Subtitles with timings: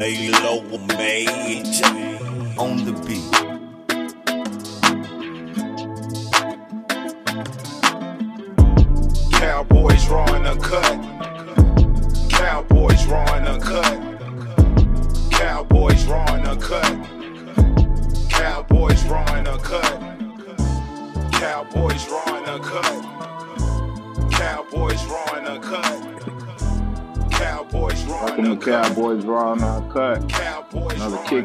[0.00, 0.62] A low
[0.98, 1.86] major
[2.58, 3.53] on the beat.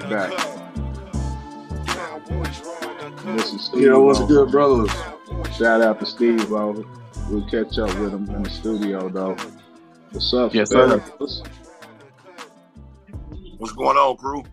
[0.10, 0.32] Cut.
[3.26, 3.82] This is Steve.
[3.82, 4.28] Yo, what's O.
[4.28, 4.92] good, brothers?
[5.56, 6.52] Shout out to Steve.
[6.52, 6.86] O.
[7.30, 9.36] We'll catch up with him in the studio, though.
[10.12, 10.54] What's up?
[10.54, 10.98] Yes, sir.
[13.58, 14.44] What's going on, crew?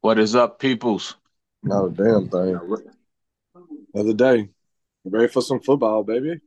[0.00, 1.16] What is up, peoples?
[1.62, 2.58] No damn thing.
[3.94, 4.48] Other day.
[5.04, 6.40] Ready for some football, baby?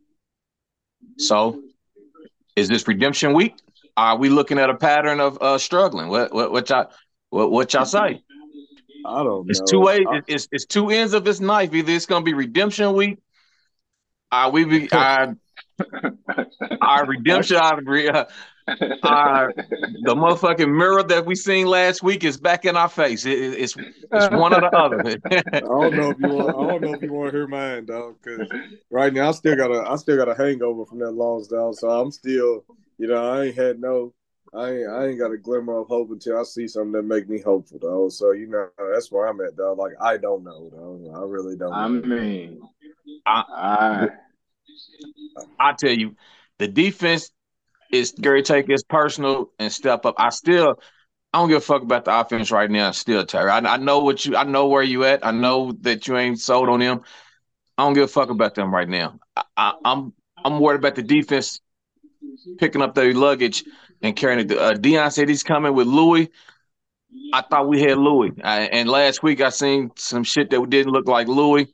[1.17, 1.61] So,
[2.55, 3.55] is this redemption week?
[3.97, 6.09] Are we looking at a pattern of uh, struggling?
[6.09, 6.89] What what what y'all
[7.35, 8.23] what, what y'all say?
[9.05, 9.65] I don't It's know.
[9.65, 10.05] two ways.
[10.09, 11.73] I- It's, it's two ends of this knife.
[11.73, 13.19] Either it's gonna be redemption week.
[14.31, 15.35] Are we be our
[16.81, 17.57] our redemption?
[17.57, 18.25] Our, re- uh,
[19.03, 23.25] our the motherfucking mirror that we seen last week is back in our face.
[23.25, 25.03] It- it- it's it's one or the other.
[25.53, 26.49] I don't know if you want.
[26.55, 28.15] I don't know if you want to hear mine, dog.
[28.23, 28.49] Because
[28.89, 29.89] right now I still got a.
[29.89, 31.73] I still got a hangover from that long down.
[31.73, 32.63] So I'm still.
[32.97, 34.13] You know, I ain't had no.
[34.55, 34.89] I ain't.
[34.89, 37.79] I ain't got a glimmer of hope until I see something that make me hopeful,
[37.81, 38.09] though.
[38.09, 39.73] So you know, that's where I'm at, though.
[39.73, 41.13] Like I don't know, though.
[41.13, 41.73] I really don't.
[41.73, 42.01] I know.
[42.01, 42.61] mean,
[43.25, 44.07] I- I,
[45.59, 46.15] I tell you,
[46.59, 47.31] the defense
[47.91, 50.15] is Gary take his personal and step up.
[50.17, 50.79] I still
[51.33, 52.91] I don't give a fuck about the offense right now.
[52.91, 53.49] Still, Terry.
[53.51, 55.25] I, I know what you I know where you at.
[55.25, 57.01] I know that you ain't sold on them.
[57.77, 59.19] I don't give a fuck about them right now.
[59.35, 61.59] I, I, I'm I'm worried about the defense
[62.57, 63.63] picking up their luggage
[64.01, 64.57] and carrying it.
[64.57, 66.29] Uh, Dion said he's coming with Louis.
[67.33, 70.91] I thought we had Louis, I, and last week I seen some shit that didn't
[70.91, 71.67] look like Louis.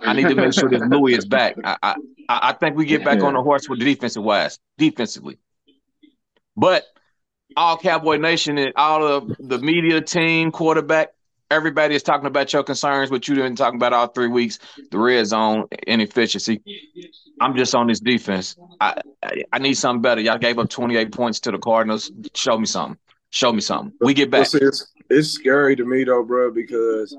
[0.00, 1.56] I need to make sure that Louis is back.
[1.62, 1.94] I, I
[2.28, 5.38] I think we get back on the horse with the defensive wise, defensively.
[6.56, 6.84] But
[7.56, 11.08] all Cowboy Nation and all of the media team, quarterback,
[11.50, 14.58] everybody is talking about your concerns, what you've been talking about all three weeks,
[14.90, 16.62] the red zone inefficiency.
[17.40, 18.56] I'm just on this defense.
[18.80, 20.20] I, I I need something better.
[20.20, 22.10] Y'all gave up 28 points to the Cardinals.
[22.34, 22.98] Show me something.
[23.30, 23.92] Show me something.
[24.00, 24.50] We get Well, back.
[24.50, 27.16] see, it's, it's scary to me though, bro, because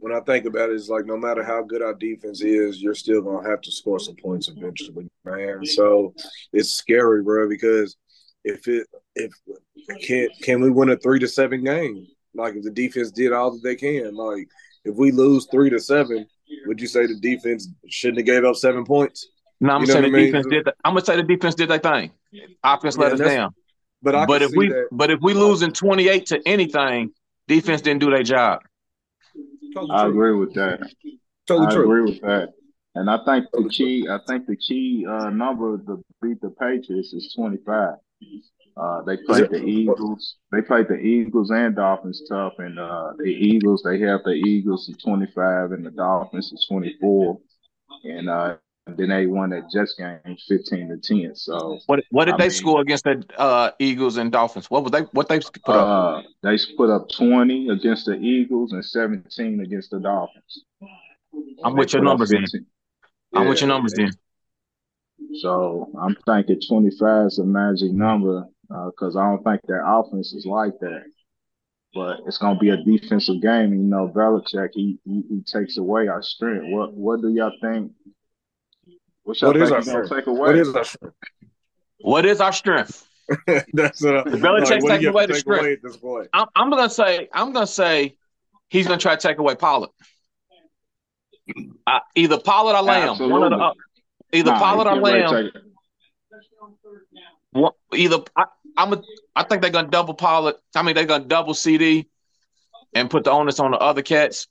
[0.00, 2.94] when I think about it, it's like no matter how good our defense is, you're
[2.94, 5.64] still gonna have to score some points eventually, man.
[5.66, 6.14] So
[6.52, 7.96] it's scary, bro, because
[8.44, 9.32] if it if
[10.06, 12.06] can can we win a three to seven game?
[12.34, 14.48] Like if the defense did all that they can, like
[14.84, 16.26] if we lose three to seven,
[16.66, 19.26] would you say the defense shouldn't have gave up seven points?
[19.60, 20.26] No, I'm you gonna know say the I mean?
[20.26, 20.64] defense did.
[20.66, 22.12] The, I'm gonna say the defense did their thing.
[22.62, 23.54] Offense Yeah, let us down.
[24.02, 24.88] But I but if we that.
[24.92, 27.12] but if we losing 28 to anything,
[27.48, 28.60] defense didn't do their job.
[29.74, 30.10] Totally I true.
[30.10, 30.80] agree with that.
[31.46, 31.82] Totally I true.
[31.84, 32.52] agree with that.
[32.94, 37.12] And I think the key, I think the key uh, number to beat the Patriots
[37.12, 37.94] is 25.
[38.78, 40.36] Uh, they played the Eagles.
[40.52, 44.88] They played the Eagles and Dolphins tough, and uh, the Eagles they have the Eagles
[44.88, 47.38] at 25 and the Dolphins at 24,
[48.04, 48.56] and uh,
[48.86, 51.34] then they won that Jets game 15 to 10.
[51.34, 54.70] So What what did I they mean- score against the uh, Eagles and Dolphins?
[54.70, 55.88] What was they what they put up?
[55.88, 60.64] uh, they put up 20 against the Eagles and 17 against the Dolphins.
[61.64, 62.42] I'm with your numbers in.
[62.42, 62.66] 15.
[63.34, 64.10] I'm with your numbers then.
[65.40, 70.46] So I'm thinking 25 is a magic number because I don't think their offense is
[70.46, 71.04] like that.
[71.94, 73.72] But it's gonna be a defensive game.
[73.72, 76.64] You know, Belichick he he, he takes away our strength.
[76.66, 77.92] What what do y'all think?
[79.22, 80.10] What y'all What is think our strength?
[80.10, 80.38] take away?
[80.40, 81.16] What is our strength?
[82.00, 83.06] What is our strength?
[83.72, 85.60] That's what I, Belichick's like, what do taking you away have to the take strength.
[85.62, 86.28] away at this point?
[86.32, 88.16] I'm, I'm gonna say I'm gonna say
[88.68, 89.90] he's gonna try to take away Pollard.
[91.86, 93.18] Uh, either Pollard or Lamb.
[93.18, 93.72] One of the uh,
[94.32, 95.52] either Nah, Pollard or Lamb.
[95.52, 95.62] take.
[97.52, 98.44] One, either I,
[98.78, 99.02] I'm a,
[99.34, 100.54] I think they're gonna double Pollard.
[100.74, 102.08] I mean they're gonna double CD
[102.94, 104.46] and put the onus on the other cats.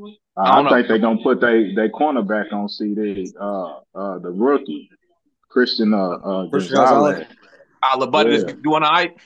[0.00, 0.06] I
[0.36, 0.70] I, don't know.
[0.70, 3.32] think they're gonna put they they cornerback on CD.
[3.38, 4.88] Uh, uh, the rookie
[5.48, 7.18] Christian uh, uh Christian Gonzalez.
[7.18, 7.36] Gonzalez.
[7.82, 8.52] All buddy is Yeah.
[8.62, 9.16] doing all right.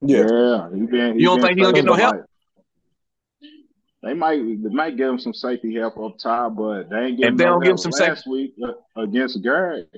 [0.00, 0.26] Yeah.
[0.30, 1.18] Yeah, he been.
[1.18, 2.24] You don't think he gonna get no help?
[4.02, 7.36] They might, they might give him some safety help up top, but they ain't If
[7.36, 9.90] they no don't give him some last week uh, against Garrett.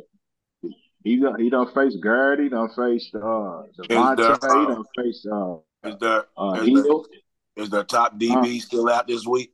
[1.05, 2.41] He done, he done faced Garrett.
[2.41, 3.19] He done faced uh,
[3.79, 4.17] Devontae.
[4.17, 7.07] there, he uh, done faced uh, Is there uh, is, Hill.
[7.57, 9.53] the, is the top DB still out this week?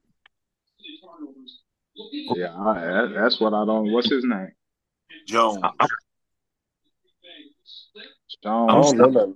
[2.35, 3.93] Yeah, I, that's what I don't.
[3.93, 4.51] What's his name?
[5.29, 5.61] Jones.
[5.63, 5.87] I- I-
[8.43, 8.71] Jones.
[8.71, 9.35] I don't know nothing.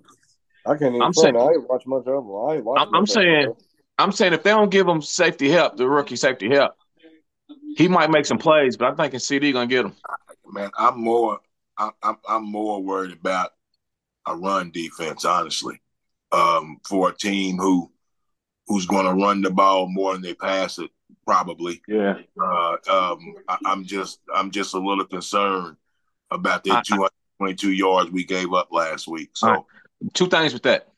[0.66, 1.02] I can't even.
[1.02, 2.30] I'm saying- I ain't watch much of them.
[2.48, 3.32] I ain't watched I'm- I'm much saying- of.
[3.38, 3.54] I ain't watched I'm, I'm of saying, them,
[3.98, 6.74] I'm saying if they don't give him safety help, the rookie safety help,
[7.76, 9.94] he might make some plays, but I'm thinking CD gonna get him.
[10.50, 11.38] Man, I'm more
[11.78, 13.50] I'm I'm, I'm more worried about
[14.26, 15.80] a run defense, honestly.
[16.30, 17.90] Um, for a team who
[18.66, 20.90] who's going to run the ball more than they pass it,
[21.26, 21.80] probably.
[21.88, 22.18] Yeah.
[22.40, 25.76] Uh, um, I, I'm just I'm just a little concerned
[26.30, 29.30] about the that 222 yards we gave up last week.
[29.34, 30.14] So All right.
[30.14, 30.88] Two things with that.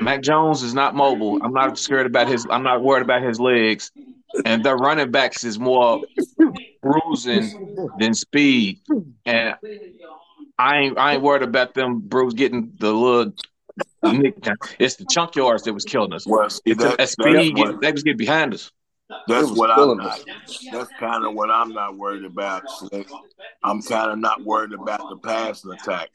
[0.00, 1.38] Mac Jones is not mobile.
[1.42, 2.46] I'm not scared about his.
[2.50, 3.92] I'm not worried about his legs,
[4.44, 6.02] and their running backs is more
[6.90, 8.80] bruising than speed.
[9.24, 9.54] And
[10.58, 13.32] I ain't I ain't worried about them Bruce getting the little
[14.02, 14.36] nick.
[14.78, 16.26] It's the chunk yards that was killing us.
[16.26, 17.56] well, see, It's that, a that's speed.
[17.56, 18.70] what, They was getting behind us.
[19.28, 20.20] that's what I'm killing not.
[20.20, 20.24] us.
[20.72, 22.68] That's kind of what I'm not worried about.
[22.70, 23.08] Slick.
[23.62, 26.10] I'm kind of not worried about the passing attack.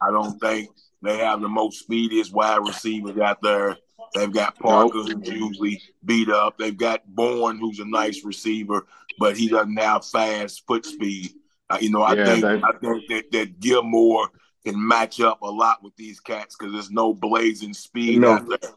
[0.00, 0.70] I don't think
[1.02, 3.76] they have the most speediest wide receivers out there.
[4.14, 6.56] They've got Parker, who's usually beat up.
[6.58, 8.86] They've got Bourne, who's a nice receiver,
[9.18, 11.32] but he doesn't have fast foot speed.
[11.68, 14.28] Uh, you know, I Yeah, think they- I think that, that Gilmore
[14.64, 18.32] can match up a lot with these cats because there's no blazing speed No.
[18.34, 18.70] out there.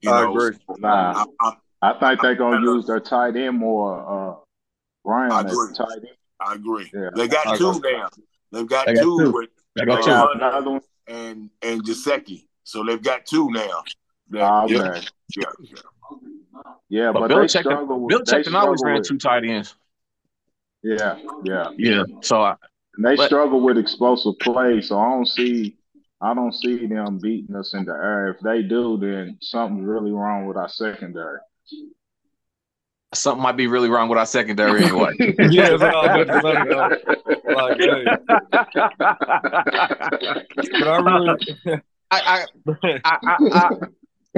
[0.00, 0.56] You I know, agree.
[0.66, 1.24] so Nah.
[1.40, 1.50] I,
[1.82, 3.98] I, I think they're gonna use their tight end more.
[4.00, 4.34] Uh,
[5.04, 5.74] Brian I agree.
[5.76, 6.06] tight end.
[6.40, 6.90] I agree.
[6.94, 7.10] Yeah.
[7.14, 7.92] They got I two agree.
[7.92, 8.08] now.
[8.52, 9.30] They've got, They got two, two.
[9.32, 10.10] with They Uh, got They two.
[10.10, 10.80] got another one.
[11.08, 12.48] and and Giuseppe.
[12.64, 13.82] So they've got two now.
[14.30, 15.00] That- yeah, okay.
[15.36, 15.76] yeah, yeah.
[16.90, 18.14] Yeah, But but, they Belichick, struggle with.
[18.16, 19.74] Belichick they and always ran with- two tight ends.
[20.82, 21.68] Yeah, yeah.
[21.76, 22.04] Yeah.
[22.22, 22.54] So I,
[22.96, 25.76] And they But- struggle with explosive play, so I don't see
[26.20, 28.30] I don't see them beating us in the air.
[28.30, 31.38] If they do, then something's really wrong with our secondary.
[33.14, 35.14] something might be really wrong with our secondary anyway.
[35.50, 38.04] Yeah, that's what I was about to say, Like, hey,
[40.78, 42.44] but I really, I, I,
[43.04, 43.18] I,
[43.52, 43.70] I,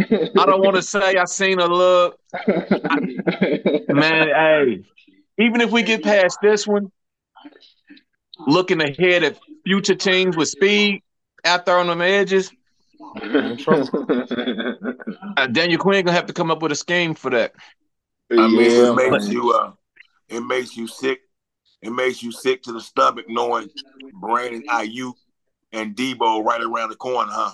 [0.00, 2.19] I, I don't want to say I seen a look,
[3.88, 4.29] man.
[4.29, 4.85] Hey,
[5.38, 6.91] even if we get past this one,
[8.47, 11.02] looking ahead at future teams with speed
[11.44, 12.50] out there on them edges,
[15.37, 17.52] uh, Daniel Quinn gonna have to come up with a scheme for that.
[18.31, 19.32] I mean, Yeah, it makes man.
[19.32, 19.73] you uh,
[20.29, 21.20] it makes you sick.
[21.82, 23.70] It makes you sick to the stomach knowing
[24.20, 25.14] Brandon Aiyuk
[25.73, 27.52] and Deebo right around the corner, huh?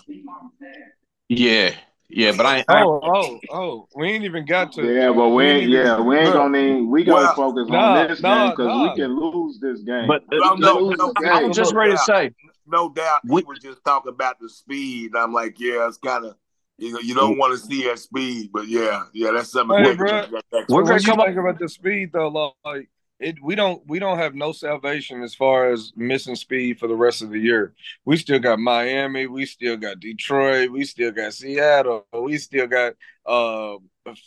[1.28, 1.74] Yeah,
[2.08, 4.82] yeah, but I, ain't- I oh, oh, oh, we ain't even got to.
[4.94, 5.70] Yeah, but we ain't.
[5.70, 6.82] Yeah, we ain't gonna need.
[6.86, 8.82] We gonna Well, focus nah, on this nah, game because nah.
[8.92, 10.06] we can lose this game.
[10.06, 11.48] but uh, No, no, no, the I game.
[11.48, 12.30] was just ready to say,
[12.66, 15.12] No doubt, We- he was just talking about the speed.
[15.16, 16.36] I'm like, yeah, it's kind of
[16.78, 19.78] you know you don't want to see that speed, but yeah, yeah, that's something.
[19.82, 20.08] Hey, we bro.
[20.08, 23.36] can- that- that's- We're gonna you come up- think about the speed though, like it,
[23.42, 27.22] we don't we don't have no salvation as far as missing speed for the rest
[27.22, 27.72] of the year.
[28.04, 32.94] We still got Miami, we still got Detroit, we still got Seattle, we still got
[33.24, 33.76] uh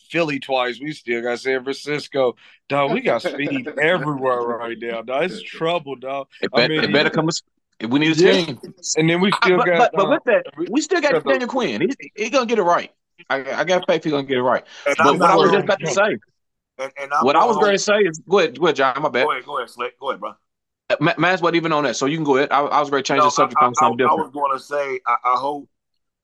[0.09, 2.35] Philly twice, we still got San Francisco.
[2.67, 5.01] Dog, we got speed everywhere right now.
[5.03, 6.27] Dog, it's trouble, dog.
[6.41, 7.29] it, I mean- it better come.
[7.79, 8.41] If we need a Yeah.
[8.43, 8.59] scheme,
[8.97, 11.13] And then we I- still but, got but, but uh, with that, we still got
[11.13, 11.79] got Daniel Quinn.
[11.81, 12.91] He, he gonna get it right.
[13.29, 14.65] I, I got faith he gonna get it right.
[14.85, 16.17] and But what I was just about to say,
[16.79, 19.01] and, and I'm what I was gonna- say is, go ahead, go ahead, John.
[19.01, 19.25] My bad.
[19.25, 19.99] Go ahead, go ahead, Slick.
[19.99, 20.33] Go ahead, bro.
[20.89, 22.51] Uh, Ma- Man's what even on that, so you can go ahead.
[22.51, 24.31] I, I was going to change No, the subject I, on something I, I was
[24.31, 25.69] going to say, I, I hope,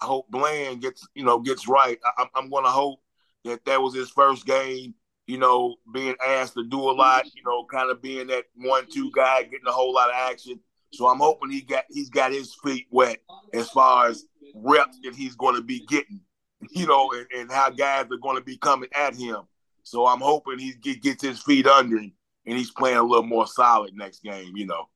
[0.01, 1.99] I hope Bland gets, you know, gets right.
[2.03, 2.99] I, I'm, I'm going to hope
[3.43, 4.95] that that was his first game.
[5.27, 7.25] You know, being asked to do a lot.
[7.25, 10.59] You know, kind of being that one-two guy, getting a whole lot of action.
[10.93, 13.17] So I'm hoping he got he's got his feet wet
[13.53, 16.21] as far as reps that he's going to be getting.
[16.71, 19.41] You know, and, and how guys are going to be coming at him.
[19.85, 22.11] So I'm hoping he get, gets his feet under him
[22.45, 24.57] and he's playing a little more solid next game.
[24.57, 24.89] You know.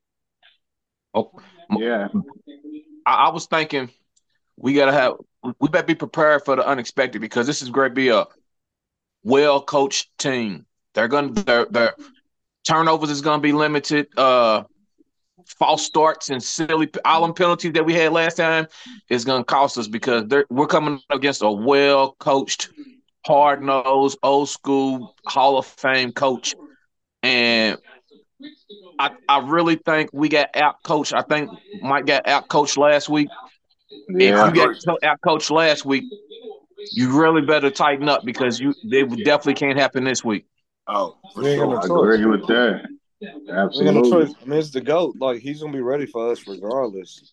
[1.13, 1.31] Oh,
[1.77, 2.07] yeah,
[3.05, 3.89] I, I was thinking
[4.57, 5.13] we gotta have
[5.59, 8.25] we better be prepared for the unexpected because this is going to be a
[9.23, 10.65] well coached team.
[10.93, 11.95] They're gonna their their
[12.67, 14.07] turnovers is gonna be limited.
[14.17, 14.63] Uh,
[15.57, 18.67] false starts and silly all them penalties that we had last time
[19.09, 22.69] is gonna cost us because they're, we're coming against a well coached,
[23.25, 26.55] hard nosed, old school Hall of Fame coach,
[27.23, 27.77] and
[28.99, 31.13] I I really think we got out coached.
[31.13, 31.49] I think
[31.81, 33.29] Mike got out coached last week.
[34.09, 34.47] yeah.
[34.47, 36.05] If you got out coached last week,
[36.93, 40.45] you really better tighten up because you they definitely can't happen this week.
[40.87, 41.77] Oh, for We ain't sure.
[41.77, 42.15] I choice.
[42.15, 42.87] agree with that.
[43.21, 44.35] we Absolutely.
[44.41, 45.15] I mean, it's the goat.
[45.19, 47.31] Like he's gonna be ready for us regardless.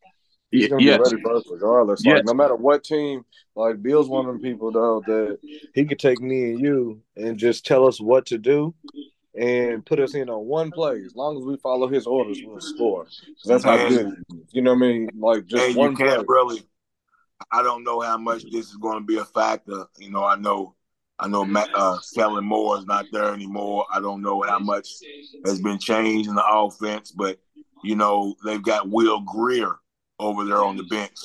[0.61, 2.03] He's gonna Yes, be ready for us regardless.
[2.05, 2.17] Yes.
[2.17, 5.39] Like no matter what team, like Bill's one of them people though that
[5.75, 8.75] he could take me and you and just tell us what to do
[9.39, 11.03] and put us in on one play.
[11.05, 13.07] As long as we follow his orders, we'll score.
[13.45, 14.15] that's how good.
[14.53, 15.11] You know what I mean?
[15.19, 16.09] Like just and you one play.
[16.09, 16.63] can't really
[17.51, 19.85] I don't know how much this is going to be a factor.
[19.99, 20.75] You know, I know,
[21.19, 23.87] I know, Matt, uh, Kellen Moore is not there anymore.
[23.93, 24.89] I don't know how much
[25.45, 27.39] has been changed in the offense, but
[27.85, 29.77] you know, they've got Will Grier
[30.19, 31.17] over there on the bench.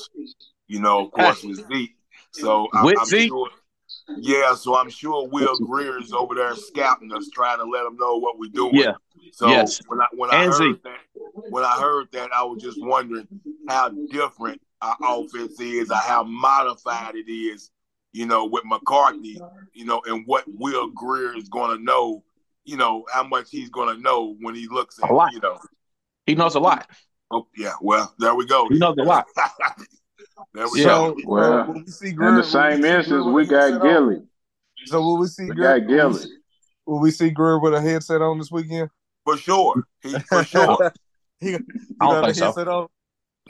[0.68, 1.96] You know, of course, with Zeke.
[2.32, 3.28] So I, With I'm Zeke?
[3.28, 3.50] sure.
[4.18, 7.96] Yeah, so I'm sure Will Grier is over there scouting us, trying to let them
[7.96, 8.74] know what we're doing.
[8.74, 8.92] Yeah.
[9.32, 9.80] So Yes.
[9.86, 10.82] when I when I And heard Zeke.
[10.84, 10.98] that,
[11.50, 13.28] when I heard that, I was just wondering
[13.68, 17.70] how different our offense is, or how modified it is.
[18.12, 19.40] You know, with McCarthy,
[19.72, 22.22] you know, and what Will Grier is going to know.
[22.64, 25.32] You know how much he's going to know when he looks at A lot.
[25.32, 25.58] you know.
[26.26, 26.88] He knows a lot.
[27.32, 28.68] Oh yeah, well there we go.
[28.70, 29.26] You know the lot.
[30.54, 30.84] there we Yeah.
[30.86, 31.16] go.
[31.16, 33.82] So, Well, uh, we see Grier, In the same we see instance, Grier we got?
[33.82, 34.22] Gilly.
[34.86, 35.80] So will we see We Grier?
[35.80, 36.24] got Will we, Gilly.
[36.86, 38.90] will we see Grier with a headset on this weekend?
[39.24, 40.92] For sure, he for sure.
[41.40, 41.56] he, he
[42.00, 42.44] I don't got a think so.
[42.46, 42.88] headset on.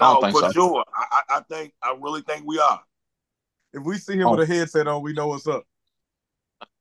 [0.00, 0.52] No, think for so.
[0.52, 0.84] sure.
[0.94, 2.82] I, I I think I really think we are.
[3.72, 4.32] If we see him Oh.
[4.36, 5.64] with a headset on, we know what's up.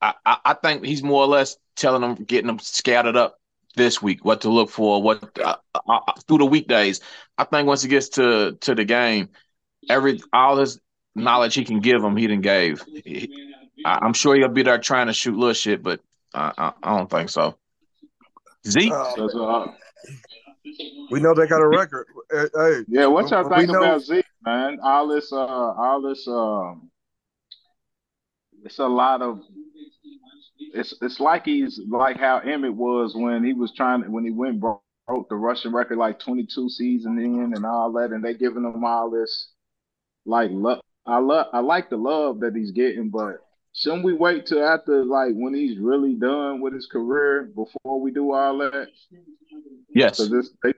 [0.02, 3.40] I, I, I think he's more or less telling them, getting them scattered up
[3.76, 7.02] this week, what to look for, what uh, uh, uh, through the weekdays.
[7.38, 9.30] I think once he gets to to the game,
[9.90, 10.80] every all his
[11.16, 12.84] knowledge he can give him, he didn't gave.
[13.04, 13.30] He-
[13.84, 16.02] I, I'm sure he'll be there trying to shoot little shit, but
[16.36, 17.58] I, I, I don't think so.
[18.68, 19.72] Zeke, Uh, Cause, uh,
[21.10, 22.06] we know they got a record.
[22.32, 24.78] Hey, hey, yeah, what y'all think know- about Zeke, man?
[24.84, 26.92] All this, uh, all this, um,
[28.64, 29.42] it's a lot of.
[30.74, 34.60] It's it's like he's like how Emmitt was when he was trying when he went
[34.60, 38.64] broke, broke the rushing record like 22 season in and all that, and they giving
[38.64, 39.50] him all this
[40.26, 40.82] like love.
[41.06, 43.38] I love I like the love that he's getting, but
[43.74, 48.12] shouldn't we wait till after like when he's really done with his career before we
[48.12, 48.88] do all that?
[49.94, 50.74] yes, So this they,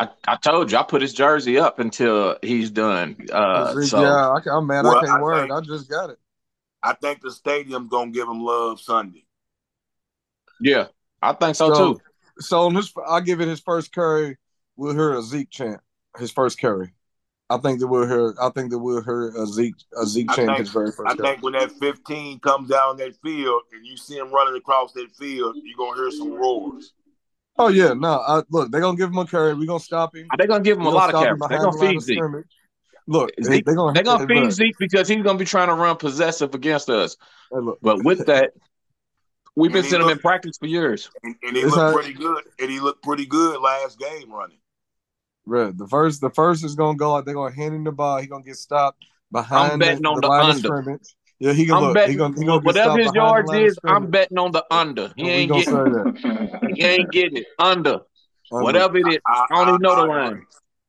[0.00, 3.16] I, I told you I put his jersey up until he's done.
[3.32, 4.84] Uh, so yeah, I, I'm mad.
[4.84, 5.54] Well, I can't I wear think- it.
[5.54, 6.18] I just got it.
[6.82, 9.24] I think the stadium's gonna give him love Sunday.
[10.60, 10.86] yeah,
[11.22, 12.00] I think so, So, too.
[12.38, 14.36] so on this, I'll give it his first carry.
[14.76, 15.80] We'll hear a Zeke chant.
[16.18, 16.92] His first carry.
[17.48, 18.34] I think that we'll hear.
[18.40, 21.08] I think that we'll hear a Zeke a Zeke I chant think- his very first
[21.10, 21.28] I carry.
[21.28, 25.14] think when that 15 comes down that field and you see him running across that
[25.16, 26.92] field, you're gonna hear some roars.
[27.58, 28.20] Oh yeah, no.
[28.20, 29.54] I, look, they're gonna give him a carry.
[29.54, 30.26] We're gonna stop him.
[30.36, 31.40] They're gonna give him We a lot of stop carries.
[31.48, 32.18] They're gonna feed Zeke.
[32.18, 32.46] scrimmage.
[33.08, 35.68] Look, they, Zeke- they're gonna They're gonna feed look, Zeke because he's gonna be trying
[35.68, 37.16] to run possessive against us.
[37.52, 37.78] hey, look.
[37.82, 38.52] But with that,
[39.54, 41.08] we've been And he seeing him in practice for years.
[41.22, 42.42] And, and he It's looked not- pretty good.
[42.58, 44.58] And he looked pretty good last game running.
[45.44, 45.78] Red.
[45.78, 47.24] The first, the first is gonna go out.
[47.24, 48.18] They're gonna hand him the ball.
[48.18, 50.58] He gonna get stopped behind I'm betting the, on the the under.
[50.58, 51.14] scrimmage.
[51.38, 51.94] Yeah, he can I'm look.
[51.94, 53.78] betting he gonna, he gonna get whatever stopped his behind yards is.
[53.84, 55.12] I'm betting on the under.
[55.16, 55.64] He ain't getting.
[55.64, 56.60] say that.
[56.74, 58.00] He ain't getting it under.
[58.50, 58.64] Under.
[58.64, 60.14] Whatever it is, I, I don't even know the agree.
[60.14, 60.46] line.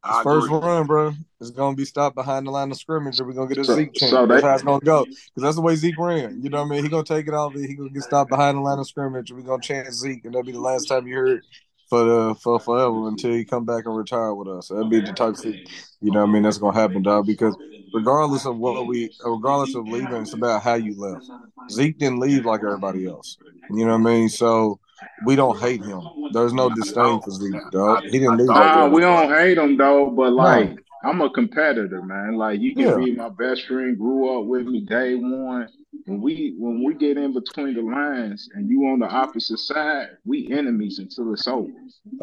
[0.07, 0.59] I His first agree.
[0.59, 3.57] run, bro, is gonna be stopped behind the line of scrimmage, and we're gonna get
[3.59, 4.11] a So- Zeke chant.
[4.11, 5.03] so that's how it's gonna go.
[5.05, 6.41] Because that's the way Zeke ran.
[6.41, 6.83] You know what I mean?
[6.83, 7.53] He gonna take it off.
[7.53, 10.33] He gonna get stopped behind the line of scrimmage, and we're gonna chant Zeke, and
[10.33, 11.43] that'll be the last time you heard it
[11.89, 14.69] for the for forever until he come back and retire with us.
[14.69, 15.55] That'd be the toxic.
[16.01, 16.43] You know what I mean?
[16.43, 17.25] That's gonna happen, dog.
[17.25, 17.55] Because
[17.93, 21.25] regardless of what we, regardless of leaving, it's about how you left.
[21.71, 23.37] Zeke didn't leave like everybody else.
[23.69, 24.29] You know what I mean?
[24.29, 24.79] So
[25.25, 26.01] we don't hate him.
[26.31, 28.03] There's no disdain for Zeke, dog.
[28.03, 30.35] He didn't leave like Nah, we don't hate him though, but No.
[30.35, 32.35] like I'm a competitor, man.
[32.35, 32.95] Like you can Yeah.
[32.97, 35.69] be my best friend, grew up with me day one.
[36.05, 40.09] When we when we get in between the lines and you on the opposite side,
[40.25, 41.69] we enemies until it's over.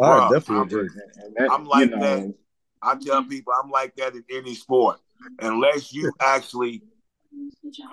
[0.00, 0.88] I definitely I'm- agree.
[1.36, 2.34] That, I'm like you know, that.
[2.82, 4.98] I tell people I'm like that in any sport,
[5.40, 6.82] unless you actually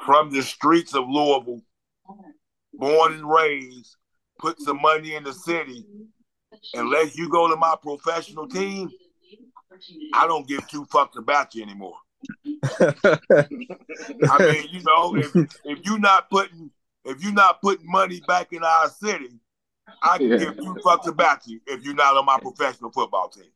[0.05, 1.61] from the streets of Louisville,
[2.73, 3.95] born and raised,
[4.41, 5.86] put some money in the city.
[6.74, 8.89] Unless you go to my professional team,
[10.13, 11.95] I don't give two fucks about you anymore.
[13.33, 15.33] I mean, you know, if
[15.63, 16.69] if you're not putting
[17.05, 19.39] if you're not putting money back in our city,
[20.03, 20.38] I can Yeah.
[20.38, 23.51] give two fucks about you if you're not on my professional football team.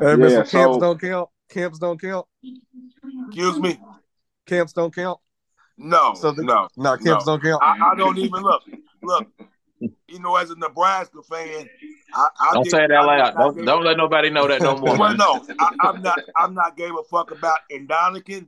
[0.00, 1.28] Hey, man, so camps don't count.
[1.48, 2.26] Camps don't count.
[3.26, 3.78] Excuse me?
[4.46, 5.18] Camps don't count.
[5.76, 6.68] No, So the- no.
[6.76, 7.62] No, camps don't count.
[7.62, 8.62] I, I don't even look.
[9.02, 9.26] Look,
[9.80, 11.68] you know, as a Nebraska fan,
[12.14, 13.34] I, I Don't did- say it I out did loud.
[13.34, 14.96] not Don't don't let nobody know that no more.
[14.96, 16.18] Well, no, I, I'm not.
[16.36, 18.46] I'm not gave a fuck about Ndamukong,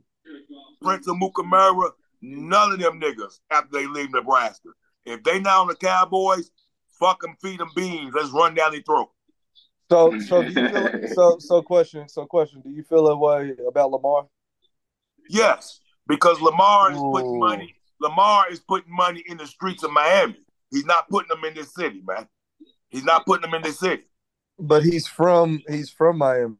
[0.81, 1.91] Prince Amukamara,
[2.21, 4.69] none of them niggas after they leave Nebraska.
[5.05, 6.49] If they not on the Cowboys,
[6.99, 8.13] fuck them, feed them beans.
[8.15, 9.09] Let's run down their throat.
[9.89, 11.07] So, so do you feel?
[11.13, 12.09] So, so question.
[12.09, 12.61] So, question.
[12.61, 14.27] Do you feel that way about Lamar?
[15.29, 17.39] Yes, because Lamar is putting Ooh.
[17.39, 17.75] money.
[17.99, 20.37] Lamar is putting money in the streets of Miami.
[20.71, 22.27] He's not putting them in this city, man.
[22.89, 24.03] He's not putting them in this city.
[24.59, 26.55] But he's from he's from Miami.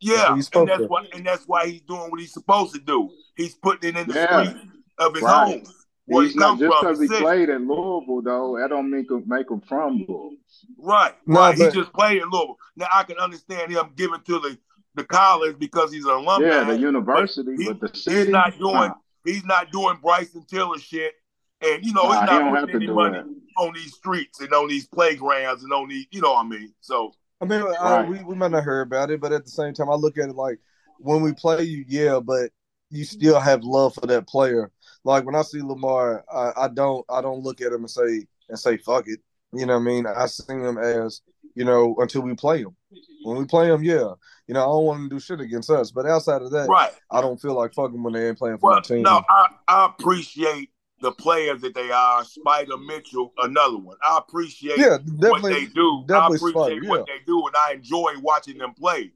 [0.00, 0.86] Yeah, what he's supposed and that's to.
[0.88, 3.10] why and that's why he's doing what he's supposed to do.
[3.36, 4.44] He's putting it in the Yeah.
[4.44, 4.62] street
[4.98, 5.62] of his Right.
[5.62, 5.74] home.
[6.06, 7.20] Where He's he not just because he city.
[7.20, 8.58] played at Louisville, though.
[8.60, 10.32] That don't make him make him from Louisville.
[10.78, 11.56] Right, No, right.
[11.56, 12.58] but- he just played in Louisville.
[12.76, 14.58] Now I can understand him giving to the
[14.94, 16.46] the college because he's an alumni.
[16.46, 18.30] yeah, the university, he- but the he's city.
[18.30, 18.94] not doing nah.
[19.24, 21.12] he's not doing Bryson Tiller shit,
[21.60, 23.26] and you know Nah, he's he not don't have putting to any do money that.
[23.58, 26.72] on these streets and on these playgrounds and on these, you know what I mean.
[26.80, 29.74] So I mean, I, we, we might not hear about it, but at the same
[29.74, 30.58] time, I look at it like
[30.98, 32.50] when we play you, yeah, but
[32.90, 34.70] you still have love for that player.
[35.04, 38.26] Like when I see Lamar, I, I don't I don't look at him and say
[38.48, 39.20] and say fuck it.
[39.52, 40.06] You know what I mean?
[40.06, 41.22] I see him as
[41.54, 42.76] you know until we play him.
[43.24, 44.12] When we play them, yeah,
[44.46, 45.90] you know I don't want him to do shit against us.
[45.90, 46.92] But outside of that, right.
[47.10, 49.02] I don't feel like fucking when they ain't playing for my team.
[49.02, 52.24] no, I, I appreciate the players that they are.
[52.24, 53.96] Spider Mitchell, another one.
[54.08, 55.52] I appreciate yeah, what definitely.
[55.52, 56.04] they do.
[56.10, 59.12] I appreciate Spider, what they do, and I enjoy watching them play.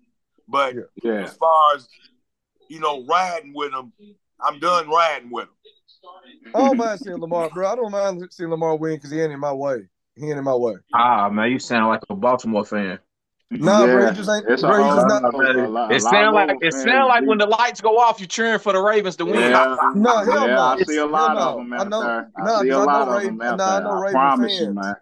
[0.49, 0.83] But Yeah.
[1.03, 1.89] Yeah, as far as
[2.69, 3.93] you know, riding with them,
[4.41, 5.53] I'm done riding with them.
[6.55, 7.69] I don't mind seeing Lamar, bro.
[7.69, 9.89] I don't mind seeing Lamar win because he ain't in my way.
[10.15, 10.77] He ain't in my way.
[10.95, 12.99] Ah, man, you sound like a Baltimore fan.
[13.51, 13.93] Nah, yeah.
[13.93, 14.45] bro, just ain't.
[14.49, 15.23] It's a bro, just not.
[15.23, 17.29] lot a a It sound like it sound like do.
[17.29, 19.35] when the lights go off, you cheering for the Ravens to win.
[19.37, 20.63] Yeah, No, hell yeah, no.
[20.63, 22.31] I see a lot of them I know- there.
[22.37, 24.65] I nah, see a 'cause lot know of them nah, I know I Raven you,
[24.65, 24.75] fans.
[24.75, 24.95] man.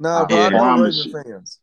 [0.00, 1.32] Nah, I bro, I know promise Raven you.
[1.32, 1.60] fans.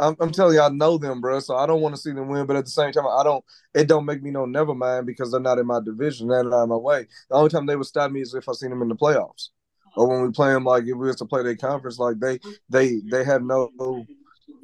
[0.00, 1.40] I'm, I'm telling you, I know them, bro.
[1.40, 3.44] So I don't want to see them win, but at the same time, I don't.
[3.74, 6.28] It don't make me no never mind because they're not in my division.
[6.28, 7.06] They're not in my way.
[7.28, 9.48] The only time they would stop me is if I seen them in the playoffs,
[9.96, 11.98] or when we play them like if we was to play their conference.
[11.98, 12.38] Like they,
[12.70, 13.70] they, they have no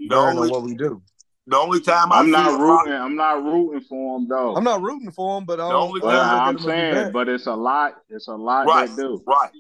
[0.09, 1.03] The bearing only, what we do.
[1.47, 2.93] the only time I I'm see not Lamar- rooting.
[2.93, 4.55] I'm not rooting for them though.
[4.57, 5.83] I'm not rooting for them, but I The don't.
[5.89, 8.03] only time I'm them saying, but it's a lot.
[8.09, 9.23] It's a lot Right, they do.
[9.27, 9.51] right.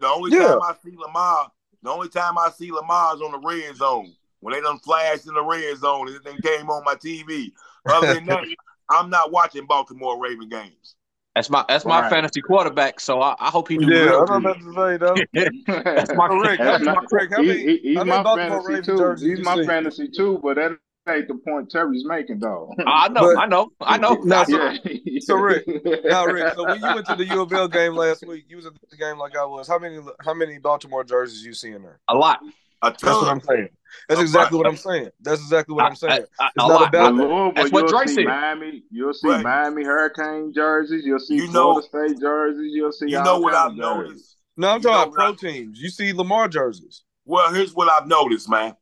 [0.00, 0.48] The only Yeah.
[0.52, 1.50] time I see Lamar,
[1.82, 5.26] the only time I see Lamar is on the red zone when they done flashed
[5.26, 7.52] in the red zone and then came on my TV.
[7.86, 8.44] Other than that,
[8.90, 10.94] I'm not watching Baltimore Raven games.
[11.34, 12.10] That's my that's my Right.
[12.10, 13.00] fantasy quarterback.
[13.00, 14.50] So I, I hope he do Yeah, real I'm good.
[14.50, 15.82] about to say though.
[15.94, 18.22] That's my So, Rick, That's my not- Rick, how he- many, he- he's how many
[18.22, 18.86] my fantasy Ravens
[19.20, 19.26] too.
[19.36, 19.66] He's my see?
[19.66, 20.72] fantasy too, but that
[21.08, 22.74] ain't the point Terry's making though.
[22.86, 24.14] I know, But- I know, I know.
[24.24, 24.76] Now, so- know.
[24.84, 25.18] yeah.
[25.20, 25.64] so, Rick,
[26.04, 28.56] Now, Rick, so when you went to the U of L game last week, you
[28.56, 29.66] was at the game like I was.
[29.66, 31.98] How many how many Baltimore jerseys you see in there?
[32.08, 32.40] a lot.
[32.82, 33.68] A That's what I'm saying.
[34.08, 35.10] That's exactly what I'm saying.
[35.20, 36.24] That's exactly what I'm saying.
[36.40, 36.88] I- I- It's not lot.
[36.88, 37.52] about But that.
[37.54, 38.24] That's what you'll Dre see said.
[38.24, 38.82] Miami.
[38.90, 39.42] You'll see Right.
[39.44, 41.04] Miami Hurricane jerseys.
[41.04, 42.72] You'll see You know- Florida State jerseys.
[42.74, 44.06] You'll see You know what I've of jerseys.
[44.06, 44.36] noticed?
[44.56, 45.80] No, I'm You talking about pro what teams.
[45.80, 47.04] You see Lamar jerseys.
[47.24, 48.76] Well, here's what I've noticed, man.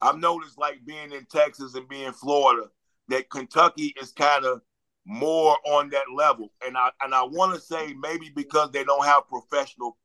[0.00, 2.70] I've noticed like being in Texas and being in Florida
[3.08, 4.60] that Kentucky is kind of
[5.06, 6.52] more on that level.
[6.64, 9.98] And I and I want to say maybe because they don't have professional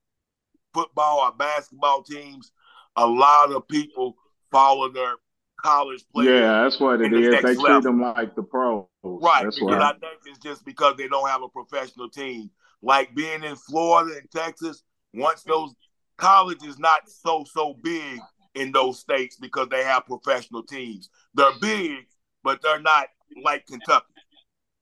[0.74, 2.52] football or basketball teams,
[2.96, 4.16] a lot of people
[4.52, 5.16] follow their
[5.62, 6.42] college players.
[6.42, 7.26] Yeah, that's what it is.
[7.26, 7.82] in the They treat level.
[7.82, 8.86] them like the pros.
[9.04, 9.90] Right, That's because why.
[9.90, 12.50] I think it's just because they don't have a professional team.
[12.82, 15.74] Like being in Florida and Texas, once those
[16.18, 18.20] college is not so so big
[18.54, 21.10] in those states because they have professional teams.
[21.34, 22.06] They're big,
[22.44, 23.08] but they're not
[23.44, 24.06] like Kentucky.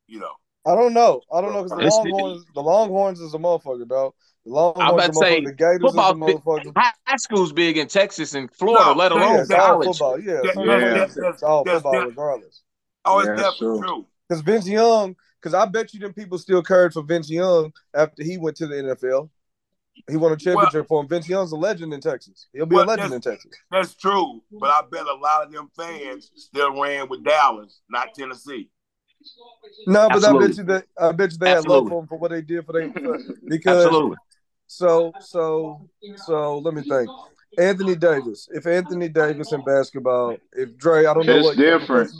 [0.07, 0.33] You know.
[0.65, 1.21] I don't know.
[1.31, 4.13] I don't know because the Longhorns, the Longhorns is a motherfucker, dog.
[4.45, 5.45] The I'm about to say, motherfucker.
[5.45, 5.81] The Gators
[6.33, 6.71] football is.
[6.75, 9.57] High high school's big in Texas and Florida, No, let yeah, Yeah, alone it's all
[9.57, 9.87] college.
[9.87, 10.19] football.
[10.19, 12.61] Yeah, Yeah, some yeah, motherfuckers, that's- it's all that's- football regardless.
[13.05, 13.81] Oh, it's Yeah, definitely true.
[13.81, 14.05] true.
[14.27, 18.23] Because Vince Young, because I bet you them people still cared for Vince Young after
[18.23, 19.29] he went to the NFL.
[20.09, 21.07] He won a championship for him.
[21.07, 22.47] Vince Young's a legend in Texas.
[22.51, 23.51] He'll be Well, a legend in Texas.
[23.71, 24.41] That's true.
[24.51, 28.69] But I bet a lot of them fans still ran with Dallas, not Tennessee.
[29.87, 31.89] No, but I bet you that I bet you they had love Absolutely.
[31.89, 32.91] for him for what they did for them
[33.47, 34.17] because Absolutely.
[34.67, 37.09] So so so let me think.
[37.57, 38.49] Anthony Davis.
[38.51, 42.11] If Anthony Davis in basketball, if Dre, I don't know It's what different.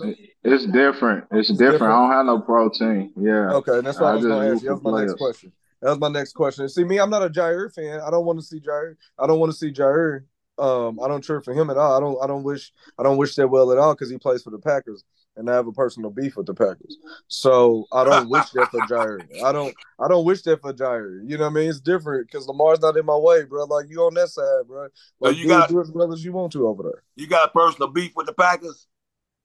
[0.44, 1.26] It's different.
[1.32, 1.60] It's different.
[1.60, 1.84] different.
[1.84, 3.12] I don't have no pro team.
[3.18, 3.52] Yeah.
[3.54, 4.70] Okay, that's what I, I was going to ask you.
[4.70, 5.52] That was my next question.
[5.82, 6.70] That was my next question.
[6.70, 8.00] See, me, I'm not a Jaire fan.
[8.00, 8.96] I don't want to see Jaire.
[9.18, 10.24] I don't want to see Jaire.
[10.58, 11.98] Um, I don't cheer for him at all.
[11.98, 12.24] I don't.
[12.24, 12.72] I don't wish.
[13.00, 15.04] I don't wish that well at all because he plays for the Packers,
[15.36, 16.98] and I have a personal beef with the Packers.
[17.28, 19.20] So I don't wish that for Jaire.
[19.44, 19.74] I don't.
[20.00, 21.22] I don't wish that for Jaire.
[21.28, 21.70] You know what I mean?
[21.70, 23.64] It's different because Lamar's not in my way, bro.
[23.66, 24.90] Like you on that side, bro.
[25.20, 27.04] Like you you got- do as well as you want to over there.
[27.16, 28.86] You got personal beef with the Packers?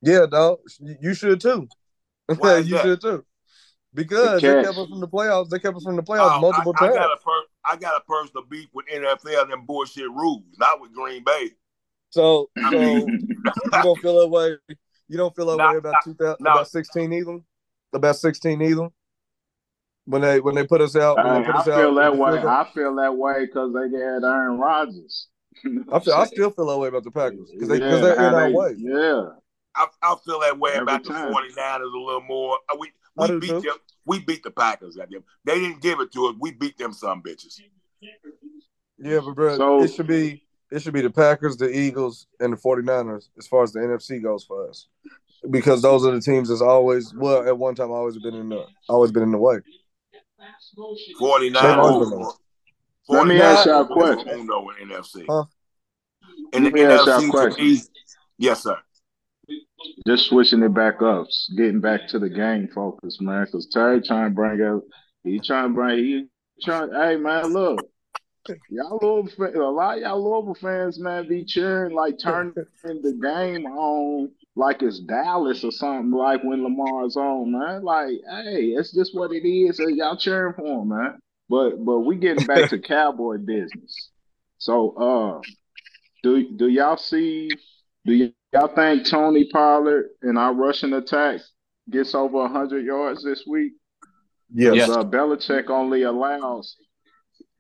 [0.03, 0.59] Yeah, dog.
[1.01, 1.68] You should too.
[2.29, 3.25] You should too.
[3.94, 5.48] Because they kept us from the playoffs.
[5.48, 6.98] They kept us from the playoffs Oh, multiple I, I times.
[6.98, 10.81] got a per- I got a personal beef with NFL and them bullshit rules, not
[10.81, 11.51] with Green Bay.
[12.11, 13.27] So, so you
[13.83, 14.57] don't feel that way.
[15.09, 16.53] You don't feel that No, way about two thousand, no.
[16.53, 17.38] about sixteen either.
[17.94, 18.88] About sixteen either.
[20.05, 21.77] When they when they put us out, when they put I us out.
[21.81, 22.38] feel that way.
[22.38, 25.29] I feel that way because they had Aaron Rodgers.
[25.92, 28.12] I feel I still feel that way about the Packers because they because Yeah, they're
[28.14, 28.74] in how our they- way.
[28.79, 29.22] Yeah.
[29.74, 31.31] I, I feel that way Every about time.
[31.31, 32.59] the 49ers a little more.
[32.72, 33.61] Uh, We I we beat too.
[33.61, 33.76] them.
[34.07, 34.96] We beat the Packers.
[34.96, 35.24] Goddamn.
[35.44, 36.37] They didn't give it to us.
[36.40, 37.61] We beat them some bitches.
[38.98, 42.52] Yeah, but bro, So- it should be it should be the Packers, the Eagles, and
[42.52, 44.87] the 49ers as far as the NFC goes for us.
[45.48, 48.66] Because those are the teams that's always well at one time always been in the
[48.88, 49.61] always been in the way.
[51.18, 51.78] 49 Same
[53.09, 54.40] Let me ask y'all a question.
[54.40, 55.24] Uno in NFC.
[55.28, 55.44] Huh?
[56.52, 57.64] In the Let me ask y'all a NFC, question.
[57.66, 57.81] me,
[58.38, 58.78] yes, sir.
[60.06, 63.44] Just switching it back up, getting back to the game focus, man.
[63.44, 64.82] Because Terry trying to bring out,
[65.24, 66.28] he trying to bring, he
[66.62, 66.92] trying.
[66.92, 67.80] Hey, man, look,
[68.70, 73.66] y'all Louisville, a lot of y'all Louisville fans, man, be cheering like turning the game
[73.66, 76.11] on like it's Dallas or something.
[76.11, 77.82] Like when Lamar's on, man.
[77.82, 79.78] Like, hey, it's just what it is.
[79.78, 81.18] y'all cheering for him, man.
[81.48, 84.11] But but we getting back to Cowboy business.
[84.58, 85.40] So, uh,
[86.22, 87.50] do do y'all see?
[88.04, 91.40] Do y'all think Tony Pollard in our rushing attack
[91.90, 93.72] gets over hundred yards this week?
[94.52, 94.76] Yes.
[94.76, 94.90] Yes.
[94.90, 96.76] Uh, Belichick only allows.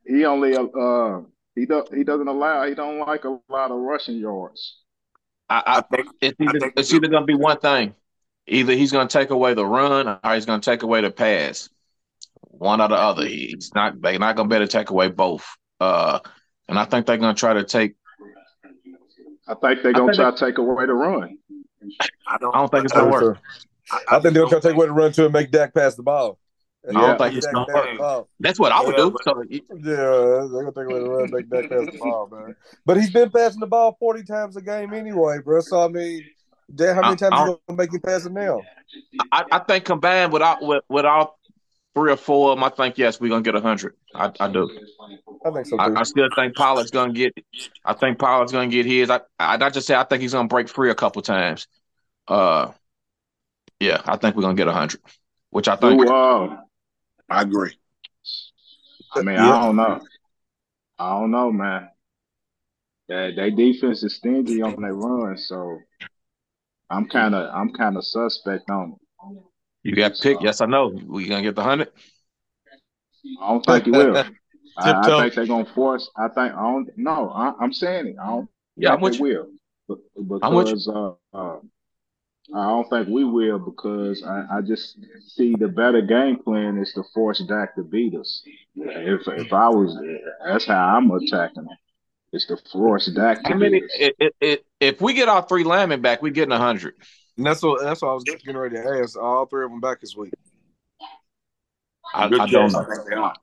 [0.06, 1.20] He only uh
[1.54, 2.66] he do, he doesn't allow.
[2.66, 4.78] He don't like a lot of rushing yards.
[5.48, 7.94] I, I I, think it's either, think it's either going to be one thing.
[8.46, 11.10] Either he's going to take away the run or he's going to take away the
[11.10, 11.68] pass.
[12.42, 13.26] One or the other.
[13.26, 14.00] He's not.
[14.00, 15.46] They're not going to be able to take away both.
[15.80, 16.20] Uh,
[16.68, 17.94] and I think they're going to try to take.
[19.48, 21.38] I think they're gonna think try to take away the run.
[22.26, 22.54] I don't.
[22.54, 23.36] I don't think it's gonna work.
[23.36, 23.42] too.
[24.10, 26.38] I think they're gonna take away the run to and make Dak pass the ball.
[26.88, 27.16] I don't Yeah.
[27.16, 28.26] think it's going to work.
[28.40, 29.10] That's what I would Yeah, do.
[29.10, 32.54] but- So Yeah, they're gonna take away the run, make Dak pass the ball, man.
[32.86, 35.60] But he's been passing the ball forty times a game anyway, bro.
[35.60, 36.24] So I mean,
[36.74, 38.60] Dak, how many times I- you gonna make him pass it now?
[39.32, 41.37] I, I think combined with all with, with all
[41.98, 43.94] three or four of them, I think yes, we're gonna get hundred.
[44.14, 44.70] I, I do.
[45.44, 45.82] I think so too.
[45.82, 47.34] I, I still think Pollard's gonna get.
[47.84, 49.10] I think Pollard's gonna get his.
[49.10, 51.66] I I not just say I think he's gonna break free a couple times.
[52.28, 52.72] Uh,
[53.80, 55.00] yeah, I think we're gonna get hundred,
[55.50, 56.00] which I think.
[56.02, 56.56] Who, uh,
[57.28, 57.76] I agree.
[59.14, 59.50] I mean, Yeah.
[59.50, 60.00] I don't know.
[60.98, 61.88] I don't know, man.
[63.08, 65.78] They, they defense is stingy on their run, so
[66.90, 69.42] I'm kind of I'm kind of suspect on it.
[69.88, 70.42] You got picked.
[70.42, 70.88] Yes, I know.
[70.88, 71.88] We gonna get the hundred.
[73.40, 74.22] I don't think he will.
[74.76, 76.10] I, I think they're gonna force.
[76.16, 76.90] I think I don't.
[76.96, 78.16] No, I, I'm saying it.
[78.22, 79.24] I don't Yeah, I'm think with they you.
[79.24, 79.46] will.
[79.88, 79.96] Be-
[80.42, 80.78] I'm with you.
[80.78, 81.58] Because uh, uh,
[82.54, 86.92] I don't think we will because I, I just see the better game plan is
[86.94, 88.42] to force Dak to beat us.
[88.76, 89.96] If if I was,
[90.44, 91.78] that's how I'm attacking him.
[92.32, 93.78] Is to force Dak to How many?
[93.78, 93.94] beat us.
[93.98, 96.94] It, it, it, if we get all three linemen back, we're getting hundred.
[97.38, 99.16] And that's what that's what I was getting ready to ask.
[99.16, 100.34] All three of them back this week.
[102.12, 102.80] I, I don't know.
[102.80, 103.34] I think they are.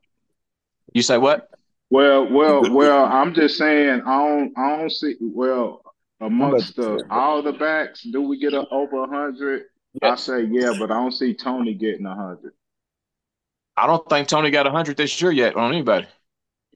[0.92, 1.50] You say what?
[1.88, 3.06] Well, well, well.
[3.06, 4.02] I'm just saying.
[4.06, 4.52] I don't.
[4.58, 5.16] I don't see.
[5.20, 5.82] Well,
[6.20, 9.64] amongst the all the backs, do we get a, over a hundred?
[10.02, 12.52] I say yeah, but I don't see Tony getting a hundred.
[13.78, 16.06] I don't think Tony got hundred this year yet on anybody.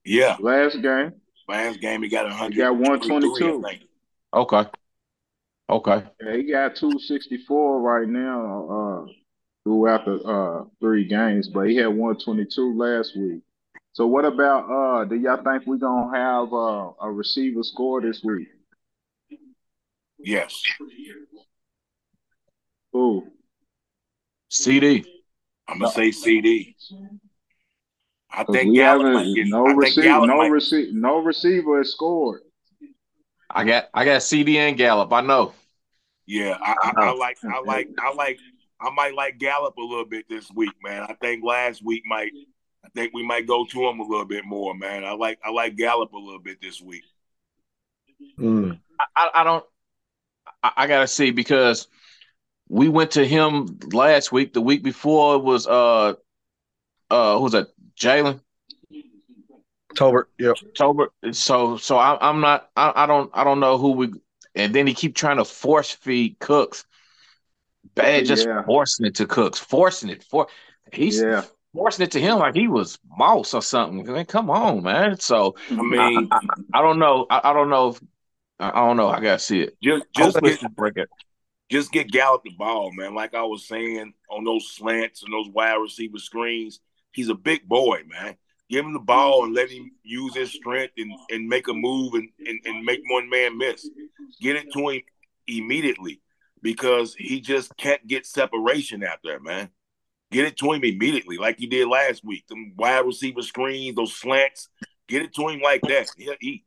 [0.07, 1.13] Yeah, Last game,
[1.47, 2.55] last game he got 100.
[2.55, 3.65] He got 122.
[4.33, 4.71] Okay.
[5.71, 6.03] Okay.
[6.21, 9.07] yeah, he got two sixty four right now.
[9.07, 9.13] Uh,
[9.65, 13.41] throughout the uh three games, but he had one twenty two last week.
[13.93, 15.05] So what about uh?
[15.05, 18.49] Do y'all think we're gonna have uh, a receiver score this week?
[20.19, 20.63] Yes.
[22.97, 23.25] Ooh,
[24.49, 25.05] CD.
[25.69, 26.77] I'm gonna say CD.
[28.33, 29.47] I think we Gallup haven't get.
[29.49, 30.49] no I receiver, no might.
[30.51, 32.43] receiver, no receiver has scored.
[33.49, 35.13] I got I got CD and Gallup.
[35.13, 35.53] I know.
[36.31, 37.39] Yeah, I, I, I like.
[37.43, 37.89] I like.
[37.99, 38.39] I like.
[38.81, 41.03] I might like Gallup a little bit this week, man.
[41.03, 42.31] I think last week might.
[42.85, 45.05] I think we might go to him a little bit more, man.
[45.05, 45.41] I like.
[45.45, 47.03] I like Gallup a little bit this week.
[48.39, 48.79] Mm.
[49.17, 49.65] I, I don't.
[50.63, 51.89] I, I gotta see because
[52.69, 54.53] we went to him last week.
[54.53, 56.15] The week before was uh
[57.11, 57.67] uh who was that?
[58.01, 58.41] Jalen
[59.97, 60.27] Tolbert.
[60.39, 60.57] Yep.
[60.79, 61.09] Tolbert.
[61.33, 62.71] So so I, I'm not.
[62.77, 63.31] I, I don't.
[63.35, 64.13] I don't know who we.
[64.55, 66.85] And then he keep trying to force feed Cooks.
[67.95, 68.63] Bad, just Yeah.
[68.65, 70.49] forcing it to Cooks, forcing it for.
[70.93, 71.43] He's Yeah,
[71.75, 74.05] forcing it to him like he was mouse or something.
[74.05, 75.19] Man, come on, man.
[75.19, 76.29] So I mean,
[76.73, 77.27] I don't know.
[77.31, 77.89] I, I don't know.
[77.89, 78.01] If,
[78.59, 79.09] I I don't know.
[79.09, 79.77] I gotta see it.
[79.83, 81.09] just just get break it.
[81.71, 83.15] just get Gallup the ball, man.
[83.15, 86.81] Like I was saying on those slants and those wide receiver screens,
[87.13, 88.37] he's a big boy, man.
[88.71, 92.15] Give him the ball and let him use his strength and, and make a move
[92.15, 93.91] and, and, and make one man miss.
[94.41, 95.01] Get it to him
[95.49, 96.21] immediately
[96.63, 99.71] because he just can't get separation out there, man.
[100.31, 102.47] Get it to him immediately, like you did last week.
[102.47, 104.69] Them wide receiver screens, those slants.
[105.09, 106.07] Get it to him like that.
[106.17, 106.65] He'll eat.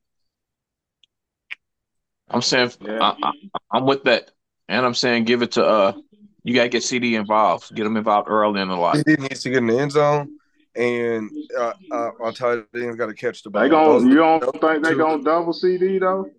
[2.29, 2.99] I'm saying Yeah.
[2.99, 3.31] I, I,
[3.71, 4.31] I'm with that,
[4.67, 5.93] and I'm saying give it to uh.
[6.45, 7.73] You gotta get CD involved.
[7.73, 8.97] Get him involved early in the lot.
[8.97, 10.39] CD needs to get in the end zone,
[10.75, 13.63] and uh, uh, our tight end's got to catch the ball.
[13.63, 16.29] They Those gon' you don't think they gonna double CD though?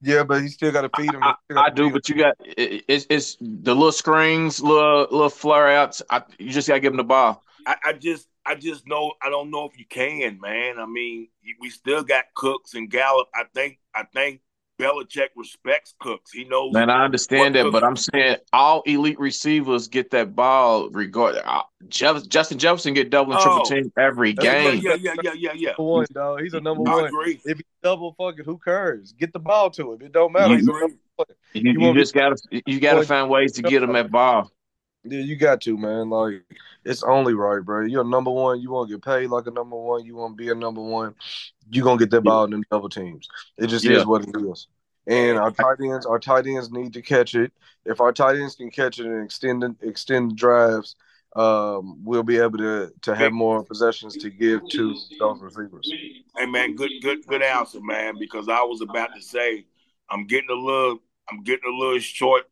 [0.00, 1.22] Yeah, but he still got to feed him.
[1.22, 5.68] I, I do, but you got it, it's it's the little screens, little little flare
[5.68, 6.02] outs.
[6.10, 7.42] I, you just gotta give them the ball.
[7.66, 10.78] I, I just I just know I don't know if you can, man.
[10.78, 11.28] I mean,
[11.60, 13.28] we still got Cooks and Gallup.
[13.34, 14.40] I think I think
[14.78, 16.32] Belichick respects Cooks.
[16.32, 16.72] He knows.
[16.72, 20.88] Man, I understand What that, but I'm saying all elite receivers get that ball.
[20.90, 23.68] Regard uh, Jeff, Justin Jefferson get double and triple Oh.
[23.68, 24.80] team every game.
[24.82, 25.68] yeah, yeah, yeah, yeah, yeah.
[25.70, 26.40] number one, dog.
[26.42, 27.04] He's a number I one.
[27.06, 27.40] agree.
[27.44, 29.12] If he double fucking, who cares?
[29.12, 30.02] Get the ball to him.
[30.02, 30.50] It don't matter.
[30.52, 30.86] You- He's a number
[31.16, 31.26] one.
[31.54, 32.36] You, You you just gotta
[32.66, 34.50] you gotta find ways to get them that ball.
[35.10, 36.10] Yeah, you got to, man.
[36.10, 36.44] Like
[36.84, 37.84] it's only right, bro.
[37.84, 38.60] You're a number one.
[38.60, 40.04] You want to get paid like a number one.
[40.04, 41.14] You want to be a number one.
[41.70, 43.28] You are gonna get that ball in them double teams.
[43.56, 43.98] It just Yeah.
[43.98, 44.68] is what it is.
[45.06, 47.52] And our tight ends, our tight ends need to catch it.
[47.86, 50.96] If our tight ends can catch it and extend extend drives,
[51.34, 55.90] um, we'll be able to to have more possessions to give to those receivers.
[56.36, 58.14] Hey man, good good good answer, man.
[58.18, 59.64] Because I was about to say
[60.10, 62.44] I'm getting a little I'm getting a little short,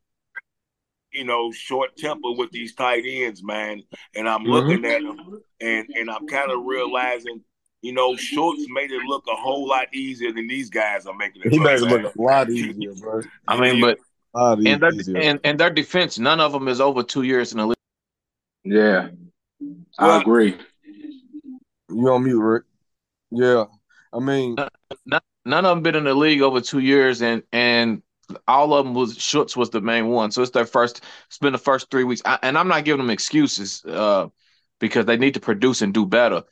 [1.17, 3.83] you know, short temper with these tight ends, man.
[4.15, 4.51] And I'm mm-hmm.
[4.51, 7.43] looking at them and and I'm kind of realizing,
[7.83, 11.43] you know, Schultz made it look a whole lot easier than these guys are making
[11.45, 11.53] it.
[11.53, 13.23] He look, makes it look a lot easier, bro.
[13.49, 13.99] I mean, but
[14.35, 17.59] A and their and, and their defense, none of them is over two years in
[17.59, 17.77] the league.
[18.65, 19.09] Yeah,
[19.99, 20.57] I Well- agree.
[21.89, 22.65] you on mute, Rick?
[23.31, 23.65] Yeah,
[24.13, 24.57] I mean,
[25.47, 28.03] None of them been in the league over two years, and and
[28.49, 30.31] all of them was Schultz was the main one.
[30.31, 31.03] So it's their first.
[31.29, 34.29] It's been the first three weeks, I, and I'm not giving them excuses uh,
[34.81, 36.43] because they need to produce and do better.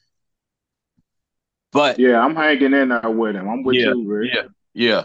[1.72, 3.48] But Yeah, I'm hanging in there with him.
[3.48, 4.30] I'm with Yeah, you, Rick.
[4.74, 5.04] yeah,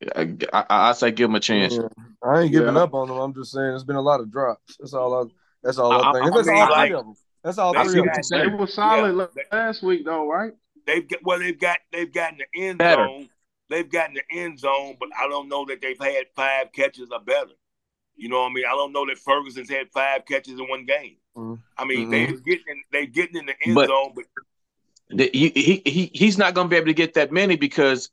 [0.00, 1.74] yeah, I, I, I say give them a chance.
[1.74, 1.88] Yeah.
[2.22, 2.82] I ain't giving Yeah.
[2.82, 3.18] up on them.
[3.18, 4.76] I'm just saying it's been a lot of drops.
[4.78, 5.24] That's all I.
[5.62, 6.26] That's all I- I, think.
[6.26, 7.14] I That's mean, all like- three of them.
[7.42, 8.14] That's all three of them.
[8.30, 8.50] you're.
[8.50, 9.42] They were solid Yeah.
[9.52, 10.52] last week though, right?
[10.86, 13.04] They've got well, they've got they've gotten the end Better.
[13.06, 13.28] zone.
[13.70, 17.20] They've gotten the end zone, but I don't know that they've had five catches or
[17.20, 17.52] better.
[18.16, 18.64] You know what I mean?
[18.66, 21.16] I don't know that Ferguson's had five catches in one game.
[21.36, 21.60] Mhm.
[21.76, 22.10] I mean, Mhm.
[22.10, 24.24] they're getting they getting in the end But- zone, but
[25.10, 28.10] The- He, he he he's not going to be able to get that many because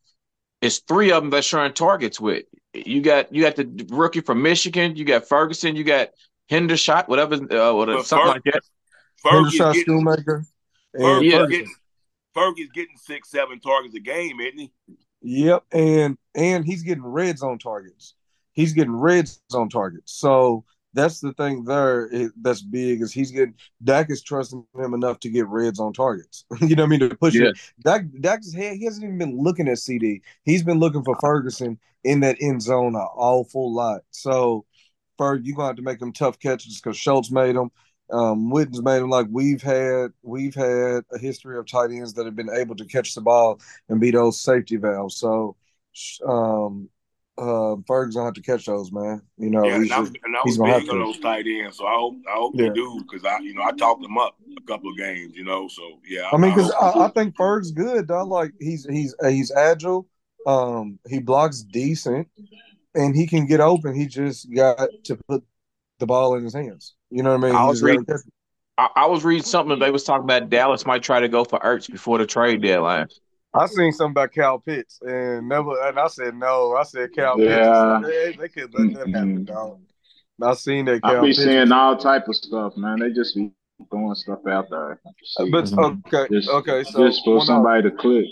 [0.62, 2.46] it's three of them that sharing targets with.
[2.74, 6.10] You got you got the rookie from Michigan, you got Ferguson, you got
[6.50, 8.64] Hendershot, whatever, uh, whatever something Fer- like that.
[9.26, 10.46] Hendershot getting, Schoonmaker.
[10.94, 11.32] And Yeah.
[11.40, 11.50] Ferguson.
[11.50, 11.76] getting
[12.34, 14.72] Ferguson's getting six, seven targets a game, isn't he?
[15.22, 18.16] Yep, and and he's getting red zone targets.
[18.54, 20.14] He's getting red zone targets.
[20.14, 24.94] So that's the thing there is, that's big is he's getting Dak is trusting him
[24.94, 26.46] enough to get red zone targets.
[26.62, 27.50] you know what I mean to push Yeah.
[27.50, 27.58] it.
[27.84, 30.22] Dak Dak's he he hasn't even been looking at CD.
[30.44, 34.02] He's been looking for Ferguson in that end zone an awful lot.
[34.12, 34.66] So
[35.20, 37.72] Ferg, you're gonna have to make them tough catches because Schultz made them.
[38.12, 42.26] Um, Witten's made them like we've had we've had a history of tight ends that
[42.26, 45.16] have been able to catch the ball and be those safety valves.
[45.18, 45.56] So
[46.28, 46.90] um
[47.38, 49.22] uh Ferg's gonna have to catch those, man.
[49.38, 51.78] You know, yeah, he's and, I'm, just- and I was big on those tight ends,
[51.78, 52.68] so I hope I hope Yeah.
[52.68, 55.44] they do because I you know I talked them up a couple of games, you
[55.46, 55.68] know.
[55.70, 58.28] So yeah, I mean, because I, I think Ferg's good, dog.
[58.28, 60.08] Like he's he's uh, he's agile.
[60.46, 62.28] Um, he blocks decent,
[62.96, 63.96] and he can get open.
[63.96, 65.44] He just got to put
[66.00, 66.96] the ball in his hands.
[67.12, 67.56] You know what I mean?
[67.56, 68.06] I was reading-
[68.78, 71.60] I, I was reading something they was talking about Dallas might try to go for
[71.60, 73.08] Ertz before the trade deadline.
[73.54, 76.74] I seen something about Kyle Pitts, and never, and I said no.
[76.78, 78.00] I said Cal Yeah.
[78.02, 78.10] Pitts.
[78.10, 79.46] They, they could let that happen, Mhm.
[79.46, 79.82] dog.
[80.42, 81.44] I seen that I be Pitts.
[81.44, 83.00] seeing all type of stuff, man.
[83.00, 83.52] They just be
[83.92, 85.02] throwing stuff out there.
[85.38, 86.02] But Mhm.
[86.08, 86.84] okay, just, okay.
[86.86, 88.26] So just for one off, somebody to click.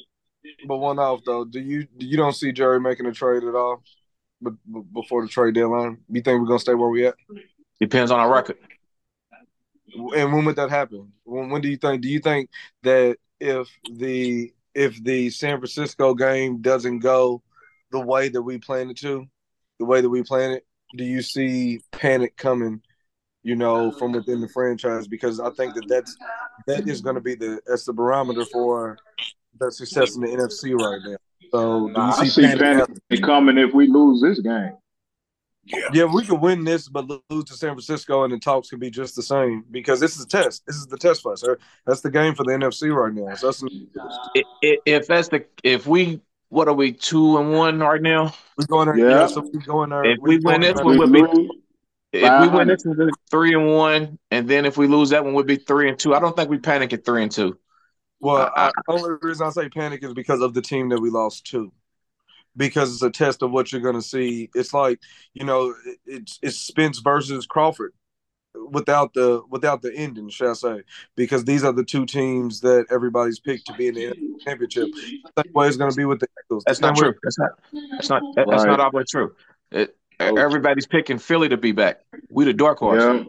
[0.67, 1.43] but one off though.
[1.43, 3.83] Do you you don't see Jerry making a trade at all?
[4.41, 4.53] But
[4.93, 7.15] before the trade deadline, you think we're gonna stay where we at?
[7.79, 8.57] Depends on our record.
[10.15, 11.11] And when would that happen?
[11.23, 12.01] When when do you think?
[12.01, 12.49] Do you think
[12.83, 17.41] that if the if the San Francisco game doesn't go
[17.91, 19.25] the way that we planned it to,
[19.79, 20.65] the way that we planned it,
[20.95, 22.81] do you see panic coming?
[23.41, 26.15] You know, from within the franchise, because I think that that's
[26.67, 28.97] that is going to be the that's the barometer for
[29.59, 31.17] the success in the NFC right now.
[31.51, 32.89] So, do you I see, see panic?
[33.09, 34.73] panic coming if we lose this game.
[35.93, 38.89] Yeah, we could win this, but lose to San Francisco, and the talks could be
[38.89, 40.65] just the same because this is a test.
[40.65, 41.43] This is the test for us.
[41.85, 43.33] That's the game for the NFC right now.
[43.35, 43.63] So that's
[44.35, 48.33] I- i- If that's the if we what are we two and one right now?
[48.57, 48.97] we going there.
[48.97, 49.19] Yeah.
[49.21, 50.03] Yeah, so we going there.
[50.03, 51.49] If we win this If one, we we'll be
[52.11, 55.33] if we win this one, three and one, and then if we lose that one,
[55.35, 56.15] we'll be three and two.
[56.15, 57.59] I don't think we panic at three and two.
[58.19, 60.99] Well, I- I, the only reason I say panic is because of the team that
[60.99, 61.71] we lost to.
[62.59, 64.51] Because it's a test of what you're going to see.
[64.53, 64.99] It's like
[65.33, 65.73] you know,
[66.05, 67.93] it's it's Spence versus Crawford
[68.71, 70.83] without the without the ending, shall I say?
[71.15, 74.87] Because these are the two teams that everybody's picked to be in the championship.
[74.93, 76.63] The same way it's going to be with the Eagles.
[76.67, 77.13] That's not true.
[77.23, 77.49] That's not.
[77.91, 78.21] That's not.
[78.35, 78.77] that- That's Right.
[78.77, 79.33] not always true.
[79.71, 80.35] It, Oh.
[80.35, 82.01] everybody's picking Philly to be back.
[82.29, 83.01] We the dark horse.
[83.01, 83.23] Yeah.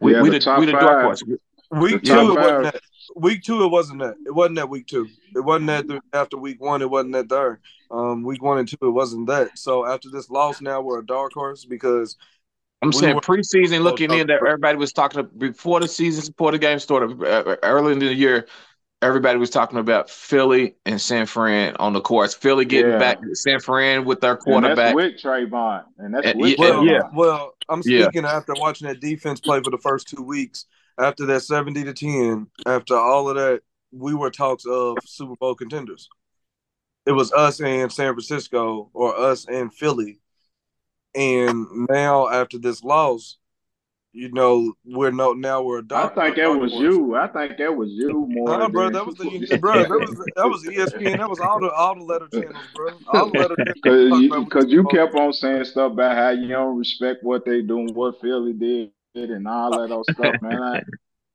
[0.00, 1.22] We, Yeah, we the the, we the dark horse.
[1.70, 2.80] Week The two, it wasn't that.
[3.14, 4.16] Week two, it wasn't that.
[4.26, 5.06] It wasn't that week two.
[5.36, 6.82] It wasn't that after week one.
[6.82, 7.60] It wasn't that there.
[7.90, 9.56] Um, week one and two, it wasn't that.
[9.58, 12.16] So after this loss, now we're a dark horse because
[12.82, 16.52] I'm We saying were- preseason looking in that everybody was talking before the season, before
[16.52, 18.46] the game started, uh, early in the year.
[19.02, 22.34] Everybody was talking about Philly and San Fran on the course.
[22.34, 22.98] Philly getting Yeah.
[22.98, 24.94] back San Fran with their And that's quarterback.
[24.94, 25.84] with Trevon.
[25.98, 27.00] And that's And- with yeah, well, yeah.
[27.14, 28.04] Well, I'm Yeah.
[28.04, 30.64] speaking after watching that defense play for the first two weeks.
[30.98, 33.60] After that 70 to 10, after all of that,
[33.92, 36.08] we were talks of Super Bowl contenders.
[37.06, 40.18] It was us and San Francisco or us and Philly.
[41.14, 43.38] And now after this loss,
[44.12, 46.14] you know, we're no now we're a I dark.
[46.14, 46.82] think that was horse.
[46.82, 47.14] you.
[47.16, 48.58] I think that was you more.
[48.58, 51.18] Nah, bro, that was the bro, that was that was ESPN.
[51.18, 52.92] That was all the all the letter channels, bro.
[53.08, 54.48] All the letter channels.
[54.50, 57.92] Cause you, you kept on saying stuff about how you don't respect what they doing,
[57.92, 60.62] what Philly did, and all that other stuff, man.
[60.62, 60.82] I,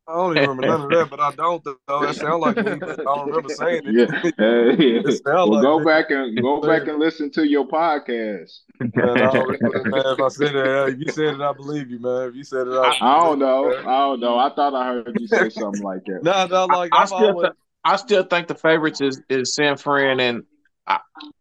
[0.07, 1.77] I don't even remember none of that, but I don't though.
[1.87, 3.95] That sounds like me, but I don't remember saying it.
[3.95, 4.05] yeah,
[4.37, 5.01] yeah.
[5.05, 5.85] It Well, like go me.
[5.85, 8.59] back and go back and listen to your podcast.
[8.93, 11.89] Man, I remember, man, if I said it, uh, if you said it, I believe
[11.89, 12.29] you, man.
[12.29, 13.73] If you said it, I, I don't know.
[13.85, 14.37] I don't know.
[14.37, 16.23] I thought I heard you say something like that.
[16.23, 19.53] No, no, like I I've still always, th- I still think the favorites is, is
[19.55, 20.43] San Fran and
[20.87, 20.99] I,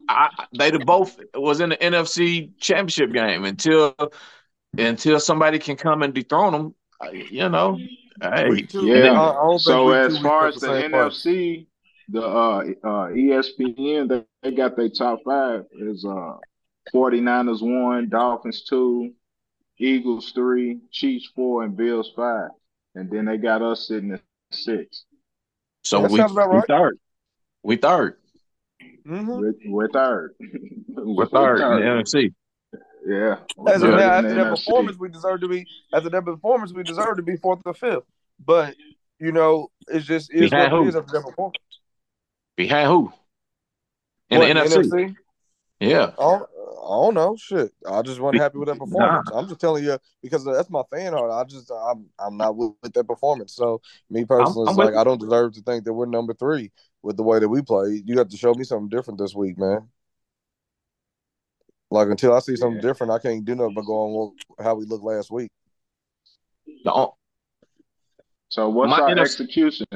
[0.09, 3.95] I they both was in the NFC championship game until
[4.77, 6.75] until somebody can come and dethrone them.
[7.01, 7.79] uh, You know,
[8.23, 9.13] hey, Yeah.
[9.13, 10.83] I, I So as far as got the.
[10.89, 11.67] NFC,
[12.09, 16.37] the uh, uh, ESPN, they, they got their top five is uh
[16.93, 19.13] 49ers one, Dolphins two,
[19.79, 22.51] Eagles three, Chiefs four, and Bills five.
[22.95, 25.05] And then they got us sitting at six.
[25.85, 26.99] so That we, sounds about we third.
[27.63, 28.17] We third.
[29.07, 30.35] hmm We're, we're third.
[30.89, 32.35] We're third in the NFC.
[33.07, 33.39] Yeah.
[33.67, 35.67] As of We're now, after in the that performance, we deserve to be.
[35.93, 38.05] After that performance, we deserve to be fourth or fifth.
[38.45, 38.75] But
[39.19, 40.89] you know, it's just is Behind what it who?
[40.89, 41.57] is after that performance.
[42.57, 43.13] Behind who?
[44.31, 45.17] In What, the NFC.
[45.81, 46.13] Yeah.
[46.19, 47.37] I don't, I don't know.
[47.37, 49.31] Shit, I just wasn't happy with that performance.
[49.35, 51.31] I'm just telling you because that's my fan heart.
[51.31, 53.55] I just I'm I'm not with, with that performance.
[53.55, 56.35] So me personally, I'm it's with like I don't deserve to think that we're number
[56.35, 58.03] three with the way that we play.
[58.05, 59.89] You got to show me something different this week, man.
[61.91, 62.83] Like until I see something Yeah.
[62.89, 65.51] different, I can't do nothing but go on how we looked last week.
[66.85, 67.13] The on-
[68.49, 69.87] So what's My our NFC execution?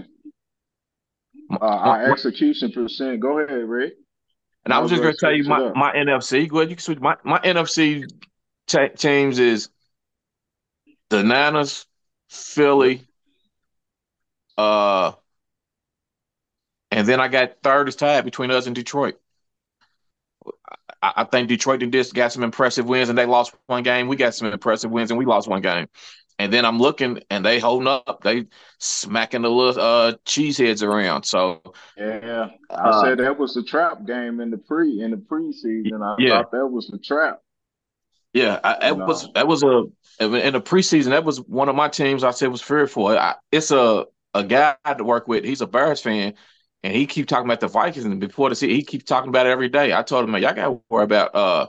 [1.48, 3.20] my- Uh, our my- execution percent.
[3.20, 3.94] Go ahead, Rick.
[4.64, 6.48] And I was just going to tell you my, my NFC.
[6.48, 6.98] Go ahead, you can switch.
[6.98, 8.04] My my NFC
[8.66, 9.68] ta teams is
[11.10, 11.86] the Niners,
[12.30, 13.06] Philly,
[14.56, 15.12] uh,
[16.90, 19.20] and then I got third is tied between us and Detroit.
[21.04, 24.08] I, I think Detroit did this, got some impressive wins, and they lost one game.
[24.08, 25.86] We got some impressive wins, and we lost one game.
[26.38, 28.20] And then I'm looking, and they holding up.
[28.22, 28.46] They
[28.80, 31.24] smacking the little uh cheeseheads around.
[31.24, 31.62] So
[31.96, 36.02] Yeah, I Uh, said that was the trap game in the pre in the preseason.
[36.02, 36.28] I Yeah.
[36.28, 37.40] thought that was the trap.
[38.32, 39.06] Yeah, I, that No.
[39.06, 39.84] was that was a
[40.20, 41.10] in the preseason.
[41.10, 42.24] That was one of my teams.
[42.24, 43.06] I said was fearful.
[43.08, 45.44] I, it's a a guy I had to work with.
[45.44, 46.34] He's a Bears fan,
[46.84, 48.04] and he keep talking about the Vikings.
[48.04, 49.92] And before the season, he keeps talking about it every day.
[49.94, 51.68] I told him, man, y'all got to worry about uh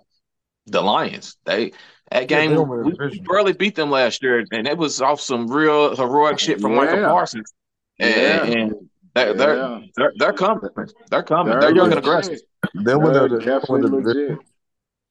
[0.67, 1.37] the Lions.
[1.45, 1.71] They
[2.11, 4.67] that Yeah, they game don't win the we, we barely beat them last year, and
[4.67, 7.07] it was off some real heroic shit from Micah Yeah.
[7.07, 7.53] Parsons.
[7.99, 8.43] And, Yeah.
[8.43, 10.69] and they're, they're they're they're coming.
[11.09, 11.51] They're coming.
[11.53, 12.41] They're They're young and aggressive.
[12.73, 14.39] Then when They're the, definitely when the legit.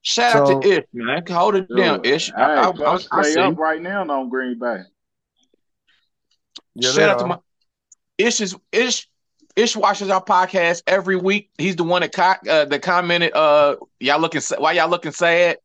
[0.02, 1.22] Shout out to Ish, man.
[1.26, 2.26] Hold it down, Dude, Ish.
[2.26, 3.40] Hey, I, I, I, plus I stay see.
[3.40, 4.82] up right now on Green Bay.
[6.74, 7.38] yeah, Shout they out to my
[8.18, 9.08] Ish is Ish
[9.56, 11.50] Ish watches our podcast every week.
[11.58, 15.12] He's the one that co- uh, that commented, uh, y'all looking sa- why y'all looking
[15.12, 15.58] sad.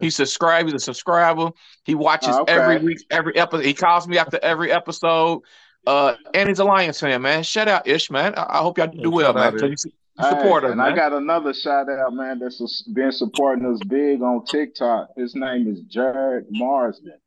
[0.00, 1.50] He subscribes, he's a subscriber.
[1.84, 2.52] He watches Oh, okay.
[2.54, 3.64] every week, every episode.
[3.64, 5.42] He calls me after every episode.
[5.86, 7.44] Uh, and he's a Lions fan, man.
[7.44, 8.34] Shout out Ish, man.
[8.36, 9.54] I, I hope y'all do well, man.
[9.54, 12.82] out, you su- Hey, support us, and I got another shout out, man, that's s-
[12.92, 15.10] been supporting us big on TikTok.
[15.14, 17.18] His name is Jared Marsden.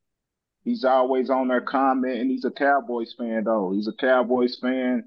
[0.63, 2.29] He's always on there commenting.
[2.29, 3.71] He's a Cowboys fan, though.
[3.73, 5.05] He's a Cowboys fan.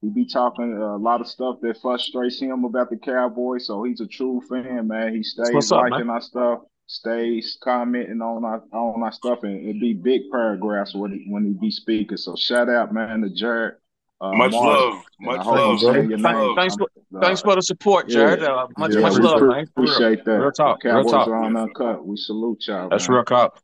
[0.00, 3.66] He be talking a lot of stuff that frustrates him about the Cowboys.
[3.66, 5.14] So he's a true fan, man.
[5.14, 5.90] He stays what's up, man.
[5.90, 10.94] liking our stuff, stays commenting on our on our stuff, and it be big paragraphs
[10.94, 12.16] when he when he be speaking.
[12.16, 13.74] So shout out, man, to Jared.
[14.20, 14.66] Uh, Much Marsden.
[14.90, 15.04] love.
[15.20, 15.80] Much love.
[15.80, 16.42] saying your Much name.
[16.48, 16.56] love.
[16.56, 18.42] Thanks I'm- for- thanks for the support, Jared.
[18.42, 19.64] Uh, much Yeah, much we love, pre- man.
[19.76, 20.32] Appreciate that.
[20.40, 21.28] Real talk, real Cowboys talk.
[21.28, 22.04] are on uncut.
[22.06, 22.88] We salute y'all.
[22.88, 23.14] That's man.
[23.16, 23.60] real talk.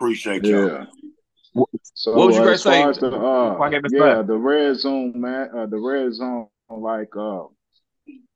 [0.00, 0.66] Appreciate y'all.
[0.68, 0.84] Yeah.
[1.52, 3.70] What- So what was you uh, gonna as far say as the, uh, before I
[3.70, 4.26] get this yeah, back?
[4.26, 5.50] the red zone, man.
[5.54, 7.44] Uh, the red zone, like, uh,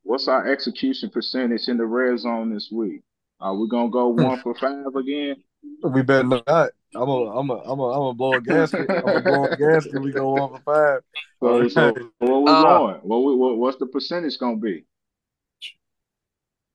[0.02, 3.02] what's our execution percentage in the red zone this week?
[3.40, 4.22] Are we gonna go Hmm.
[4.22, 5.36] one for five again?
[5.82, 6.70] We better not.
[6.94, 8.88] I'm a, I'm a, I'm a, I'm a blow a gasket.
[8.90, 10.00] I'm a blow a gasket.
[10.00, 11.02] We go one for five.
[11.42, 12.96] So, so where we Uh, going?
[13.02, 14.84] What, we, what what's the percentage gonna be?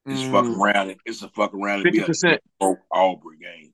[0.08, 0.90] It's Mm, fucking around.
[0.90, 1.82] and- It's a fucking around.
[1.86, 2.40] and be a 50%.
[2.60, 3.71] broke Aubrey game.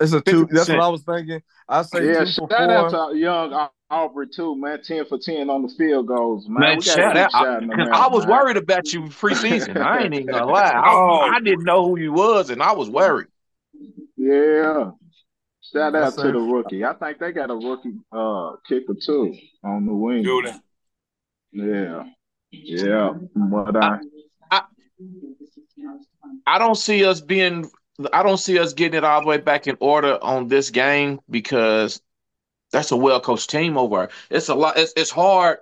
[0.00, 0.46] It's a two.
[0.50, 0.76] That's 50%.
[0.76, 1.42] what I was thinking.
[1.68, 4.82] I say Yeah, two for shout out to young Aubrey too, man.
[4.82, 6.60] Ten for ten on the field goals, man.
[6.60, 7.30] Man, we gotta shout out.
[7.34, 8.36] I, shouting them 'cause out, I was man.
[8.36, 9.76] worried about you preseason.
[9.80, 10.70] I ain't even gonna lie.
[10.70, 11.30] I, Oh.
[11.32, 13.28] I didn't know who you was, and I was worried.
[14.16, 14.90] Yeah.
[15.72, 16.32] Shout Yes, out to sir.
[16.32, 16.84] the rookie.
[16.84, 20.22] I think they got a rookie uh kicker too on the wing.
[20.22, 20.42] Do?
[21.52, 22.04] Yeah.
[22.50, 23.12] Yeah.
[23.34, 23.76] But
[24.50, 24.62] I
[26.46, 27.70] I don't see us being.
[28.12, 31.20] I don't see us getting it all the way back in order on this game
[31.30, 32.00] because
[32.72, 34.08] that's a well coached team over.
[34.30, 34.76] It's a lot.
[34.76, 35.58] It's, it's hard.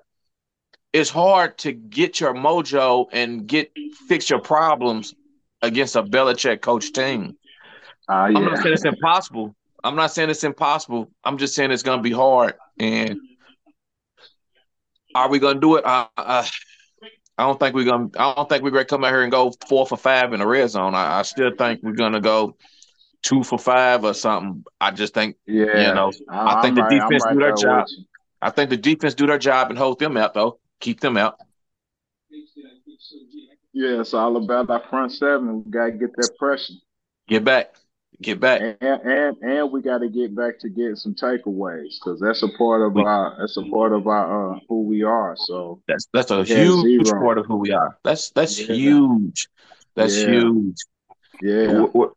[0.93, 3.73] It's hard to get your mojo and get
[4.09, 5.15] fix your problems
[5.61, 7.37] against a Belichick coach team.
[8.09, 9.55] uh, I'm not saying it's impossible.
[9.85, 11.11] I'm not saying it's impossible.
[11.25, 12.55] I'm just saying it's going to be hard.
[12.79, 13.19] And
[15.15, 15.85] are we going to do it?
[15.85, 16.47] Uh, uh,
[17.43, 18.11] I don't think we're going.
[18.11, 20.39] to I don't think we're to come out here and go four for five in
[20.39, 20.95] the red zone.
[20.95, 22.57] I, I still think we're going to go
[23.23, 24.65] two for five or something.
[24.81, 25.89] I just think Yeah.
[25.89, 26.13] you know.
[26.29, 27.87] I, I think I'm the right, defense right do their job.
[28.41, 30.61] I think the defense do their job and hold them out though.
[30.79, 31.37] Keep them out.
[33.73, 35.65] Yeah, it's all about our front seven.
[35.65, 36.75] We gotta get that pressure.
[37.27, 37.75] Get back.
[38.23, 38.61] Get back.
[38.81, 42.83] And and and we gotta get back to getting some takeaways because that's a part
[42.83, 45.35] of We- our that's a part of our uh, who we are.
[45.37, 47.21] So That's that's a huge zero.
[47.21, 47.99] part of who we are.
[48.05, 48.75] That's that's Yeah.
[48.75, 49.49] huge.
[49.97, 50.29] That's Yeah.
[50.31, 50.77] huge.
[51.43, 51.67] yeah.
[51.67, 52.15] W- w-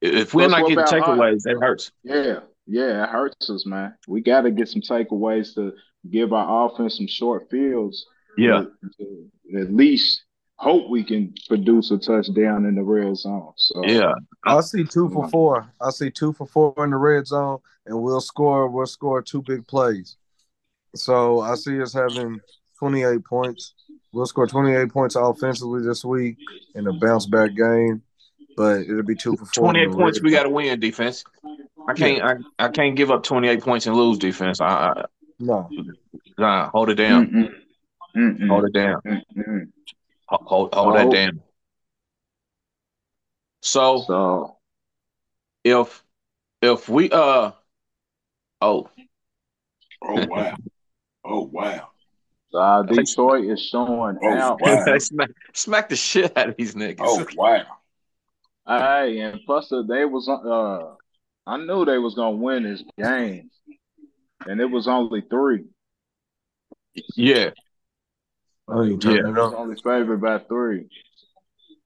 [0.00, 1.90] If we're Plus, not getting takeaways, that hurts.
[2.02, 3.94] Yeah, yeah, it hurts us, man.
[4.06, 5.72] We got to get some takeaways to
[6.10, 8.06] give our offense some short fields.
[8.36, 8.64] Yeah.
[8.64, 10.23] to- to at least
[10.56, 13.52] hope we can produce a touchdown in the red zone.
[13.56, 14.14] So Yeah.
[14.44, 15.72] I see two for four.
[15.80, 18.68] I see two for four in the red zone, and we'll score.
[18.68, 20.16] We'll score two big plays.
[20.94, 22.40] So I see us having
[22.78, 23.74] 28 points.
[24.12, 26.36] We'll score 28 points offensively this week
[26.74, 28.02] in a bounce back game,
[28.56, 29.72] but it'll be two for four.
[29.72, 31.24] 28 points, we got to win defense.
[31.86, 34.60] I can't I, I can't give up 28 points and lose defense.
[34.60, 35.04] I, I
[35.38, 35.68] No,
[36.38, 37.26] nah, hold it down.
[37.26, 37.54] Mm-mm.
[38.16, 38.48] Mm-mm.
[38.48, 39.00] Hold it down.
[39.04, 39.68] Mm-mm.
[40.26, 41.40] Ho- Hold hold that down.
[43.62, 44.56] So So
[45.64, 46.04] if
[46.62, 47.52] if we uh
[48.60, 48.88] oh
[50.02, 50.56] Oh wow.
[51.24, 51.88] Oh wow.
[52.54, 54.60] Our Detroit is showing Oh, out.
[54.60, 54.84] wow.
[54.98, 57.00] smack, smack the shit out of these niggas.
[57.00, 57.64] Oh wow.
[58.66, 60.94] Hey, and plus uh, they was uh,
[61.46, 63.50] I knew they was gonna win this game,
[64.46, 65.64] and it was only three.
[67.16, 67.50] Yeah.
[68.68, 68.98] Oh, you Yeah.
[68.98, 69.58] turn It it was up.
[69.58, 70.88] only favored by three.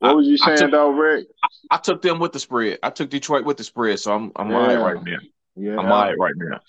[0.01, 1.27] I- What was you saying took- though, Rick?
[1.71, 2.79] I took them with the spread.
[2.83, 4.79] I took Detroit with the spread, so I'm I'm all right Yeah.
[4.79, 5.19] right now.
[5.57, 6.61] Yeah, I'm all right right now.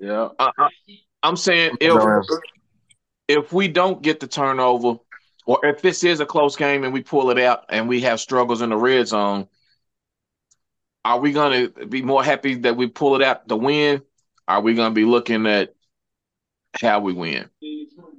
[0.00, 0.28] yeah.
[0.38, 0.68] I, I,
[1.22, 2.26] I'm saying if
[3.28, 4.96] if we don't get the turnover,
[5.46, 8.18] or if this is a close game and we pull it out and we have
[8.20, 9.46] struggles in the red zone,
[11.04, 14.02] are we gonna be more happy that we pull it out to win?
[14.48, 15.74] Are we gonna be looking at
[16.80, 17.48] how we win?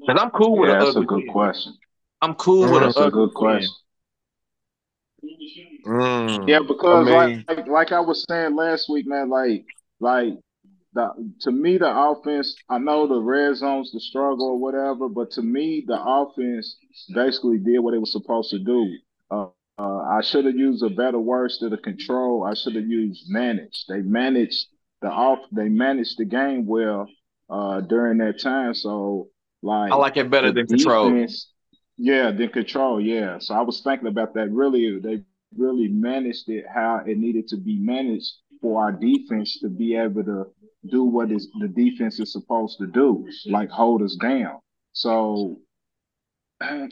[0.06, 1.28] Because I'm cool with Yeah, an that's a good win.
[1.28, 1.74] question.
[2.22, 3.72] I'm cool with an That's a good question.
[5.86, 6.48] Mm.
[6.48, 9.66] Yeah, because I mean- like, like like I was saying last week, man, like
[10.00, 10.34] like
[10.94, 11.10] the
[11.42, 15.42] to me the offense, I know the red zone's the struggle or whatever, but to
[15.42, 16.78] me the offense
[17.14, 18.98] basically did what it was supposed to do.
[19.32, 19.48] Uh,
[19.80, 22.44] uh, I should have used a better word instead of control.
[22.44, 23.86] I should have used manage.
[23.90, 24.68] They managed
[25.02, 25.40] the off.
[25.52, 27.08] They managed the game well
[27.50, 28.74] uh, during that time.
[28.76, 29.30] So
[29.64, 31.26] like I like it better than control.
[31.98, 33.00] Yeah, than control.
[33.00, 33.40] Yeah.
[33.40, 34.52] So I was thinking about that.
[34.52, 35.22] Really, they
[35.58, 40.24] really managed it how it needed to be managed for our defense to be able
[40.24, 40.46] to
[40.90, 44.60] do what is the defense is supposed to do, like hold us down.
[44.92, 45.60] So
[46.62, 46.88] I,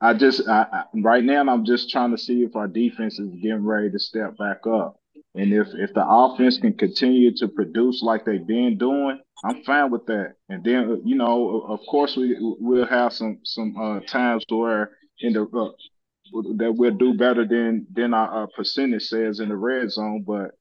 [0.00, 3.28] I just I, I, right now I'm just trying to see if our defense is
[3.42, 4.96] getting ready to step back up.
[5.36, 9.90] And if if the offense can continue to produce like they've been doing, I'm fine
[9.92, 10.34] with that.
[10.50, 15.34] And then you know, of course, we we'll have some some uh, times where in
[15.34, 15.72] the uh,
[16.58, 20.24] that we'll do better than than our uh, percentage says in the red zone.
[20.26, 20.52] But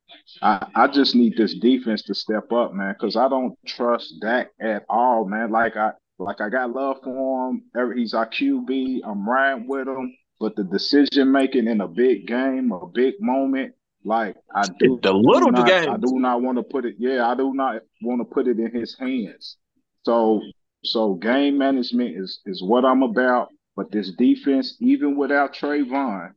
[0.41, 4.51] I, I just need this defense to step up, man, because I don't trust Dak
[4.61, 5.51] at all, man.
[5.51, 7.63] Like I Like I got love for him.
[7.97, 9.01] He's our QB.
[9.05, 10.15] I'm riding with him.
[10.39, 13.73] But the decision making in a big game, a big moment,
[14.05, 15.87] like I do The little not, games.
[15.89, 16.95] I do not want to put it.
[16.99, 19.57] Yeah, I do not want to put it in his hands.
[20.03, 20.41] So,
[20.83, 23.49] so game management is is what I'm about.
[23.75, 26.31] But this defense, even without Trevon,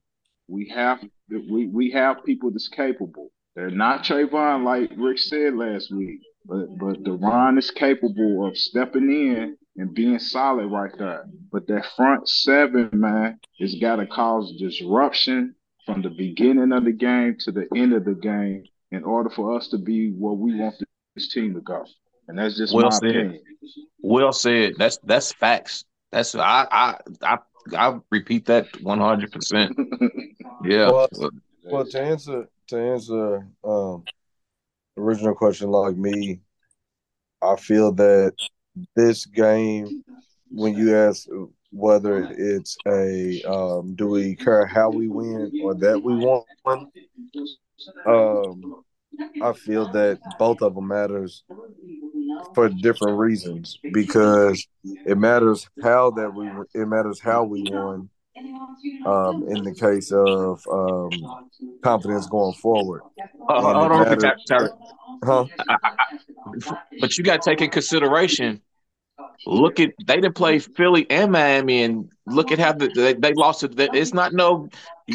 [0.48, 0.98] we have
[1.30, 3.30] we we have people that's capable.
[3.54, 9.10] They're not Trevon like Rick said last week, but but DaRon is capable of stepping
[9.10, 11.26] in and being solid right there.
[11.52, 15.54] But that front seven, man, has got to cause disruption
[15.88, 19.56] from the beginning of the game to the end of the game in order for
[19.56, 20.74] us to be where we want
[21.16, 21.84] this team to go.
[22.28, 23.06] And that's just Well my said.
[23.06, 23.42] opinion.
[24.02, 24.74] Well said.
[24.76, 25.86] That's that's facts.
[26.12, 27.38] That's I I I
[27.74, 29.74] I repeat that one hundred percent.
[30.64, 30.90] Yeah.
[30.90, 31.08] Well,
[31.64, 34.04] Well, to answer to answer um
[34.98, 36.40] original question like me,
[37.40, 38.34] I feel that
[38.94, 40.04] this game,
[40.50, 41.26] when you ask
[41.70, 46.42] whether it's a um, do we care how we win or that we won,
[48.06, 48.82] um,
[49.40, 51.44] I feel that both of them matters
[52.54, 54.66] for different reasons because
[55.04, 56.46] it matters how that we
[56.80, 58.08] it matters how we won
[59.04, 61.10] um, in the case of um,
[61.82, 63.02] confidence going forward.
[63.48, 64.70] Uh, And hold it on, matters- Terry.
[65.24, 65.46] Huh?
[67.00, 68.62] But you got to take in consideration.
[69.46, 73.32] Look at they didn't play Philly and Miami, and look at how the, they, they
[73.34, 73.78] lost it.
[73.78, 74.68] It's not no.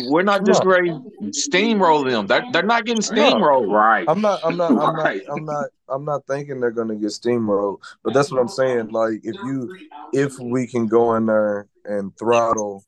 [0.06, 0.72] We're not just No.
[0.72, 2.26] ready to steamroll them.
[2.26, 3.70] They're they're not getting steamrolled.
[3.70, 4.06] Right.
[4.08, 4.40] I'm not.
[4.44, 4.72] I'm not.
[4.72, 5.04] I'm not.
[5.04, 5.22] Right.
[5.30, 5.68] I'm not.
[5.88, 7.80] I'm not thinking they're gonna get steamrolled.
[8.04, 8.90] But that's what I'm saying.
[8.90, 9.70] Like if you,
[10.14, 12.86] if we can go in there and throttle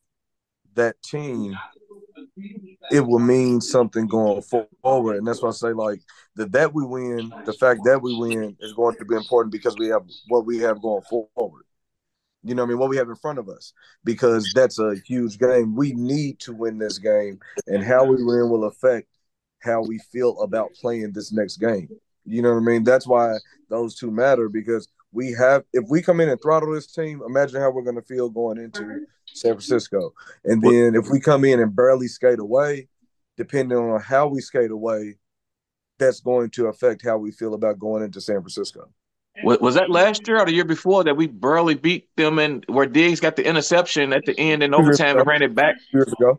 [0.74, 1.56] that team,
[2.90, 4.42] it will mean something going
[4.82, 5.16] forward.
[5.16, 6.00] And that's why I say like
[6.34, 9.76] the that we win, the fact that we win is going to be important because
[9.78, 11.64] we have what we have going forward.
[12.42, 12.78] You know what I mean?
[12.78, 13.72] What we have in front of us.
[14.04, 15.74] Because that's a huge game.
[15.74, 17.40] We need to win this game.
[17.66, 19.08] And how we win will affect
[19.60, 21.88] how we feel about playing this next game.
[22.24, 22.84] You know what I mean?
[22.84, 26.92] That's why those two matter because we have if we come in and throttle this
[26.92, 29.04] team, imagine how we're gonna feel going into mm-hmm.
[29.26, 30.12] San Francisco.
[30.44, 32.88] And then if we come in and barely skate away,
[33.36, 35.16] depending on how we skate away,
[35.98, 38.90] that's going to affect how we feel about going into San Francisco.
[39.38, 39.46] Mm-hmm.
[39.46, 42.62] Was, was that last year or the year before that we barely beat them and
[42.68, 45.76] where Diggs got the interception at the end in overtime and ran it back?
[45.92, 46.38] Years ago.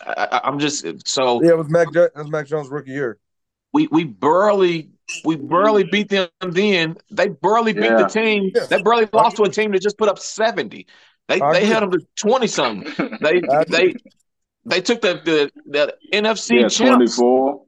[0.00, 2.92] I, I- I'm just so Yeah, it was Mac Jo- that was Mac Jones rookie
[2.92, 3.18] year.
[3.74, 4.90] we we barely
[5.24, 6.96] we barely beat them then.
[7.10, 7.96] They barely beat Yeah.
[7.98, 8.50] the team.
[8.54, 8.66] Yeah.
[8.66, 10.86] They barely lost to a team that just put up 70.
[11.28, 11.68] They I they agree.
[11.70, 13.18] held them to 20 something.
[13.20, 13.94] They they
[14.66, 17.16] they took the the, the NFC yeah, champs.
[17.18, 17.62] 24.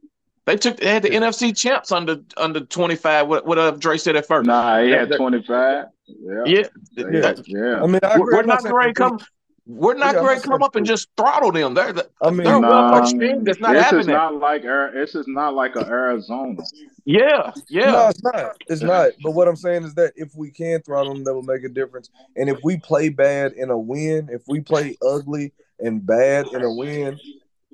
[0.47, 3.29] They took they had the NFC champs under under 25.
[3.29, 4.47] What what uh, Dre said at first.
[4.47, 5.87] Nah, he had 25.
[6.07, 6.43] Yeah.
[6.47, 6.63] Yeah,
[6.97, 7.35] Yeah.
[7.47, 7.83] yeah.
[7.83, 8.21] I mean, I agree.
[8.21, 8.95] we're, we're not saying- great.
[8.95, 9.19] Come,
[9.67, 11.75] we're not Yeah, I'm Come saying- up and just throttle them.
[11.75, 14.37] They're the, I mean, they're a Nah, well-coached team that's not this having is not
[14.37, 16.63] like Ar- this is not like a Arizona.
[17.05, 17.91] yeah, yeah.
[17.91, 18.63] No, it's not.
[18.69, 19.11] It's not.
[19.23, 21.69] But what I'm saying is that if we can throttle them, that will make a
[21.69, 22.11] difference.
[22.37, 26.63] And if we play bad in a win, if we play ugly and bad in
[26.63, 27.19] a win,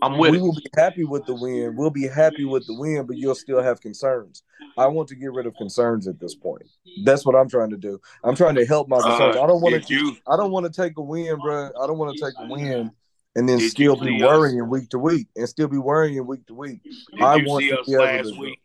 [0.02, 0.40] I'm with we it.
[0.42, 1.76] will be happy with the win.
[1.76, 4.42] We'll be happy with the win, but you'll still have concerns.
[4.76, 6.62] I want to get rid of concerns at this point.
[7.04, 8.00] That's what I'm trying to do.
[8.24, 9.36] I'm trying to help my concerns.
[9.36, 9.94] I don't want Uh, to.
[9.94, 11.70] you I don't want to take a win, bro.
[11.80, 12.90] I don't want to take a win
[13.36, 14.28] and then still be see us?
[14.28, 16.80] worrying week to week and still be worrying week to week.
[16.82, 18.58] did I you want to be able last to- week?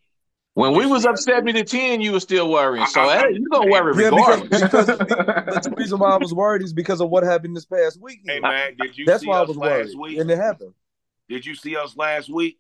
[0.56, 2.88] When we was up 70 to 10, you were still worrying.
[2.88, 4.62] So I- I- hey, you gonna worry Yeah, because, regardless.
[4.64, 4.86] because
[5.66, 8.22] the reason why I was worried is because of what happened this past week.
[8.26, 10.18] Hey man, did you That's see why I was worried, week?
[10.18, 10.74] and it happened.
[11.30, 12.58] Did you see us last week?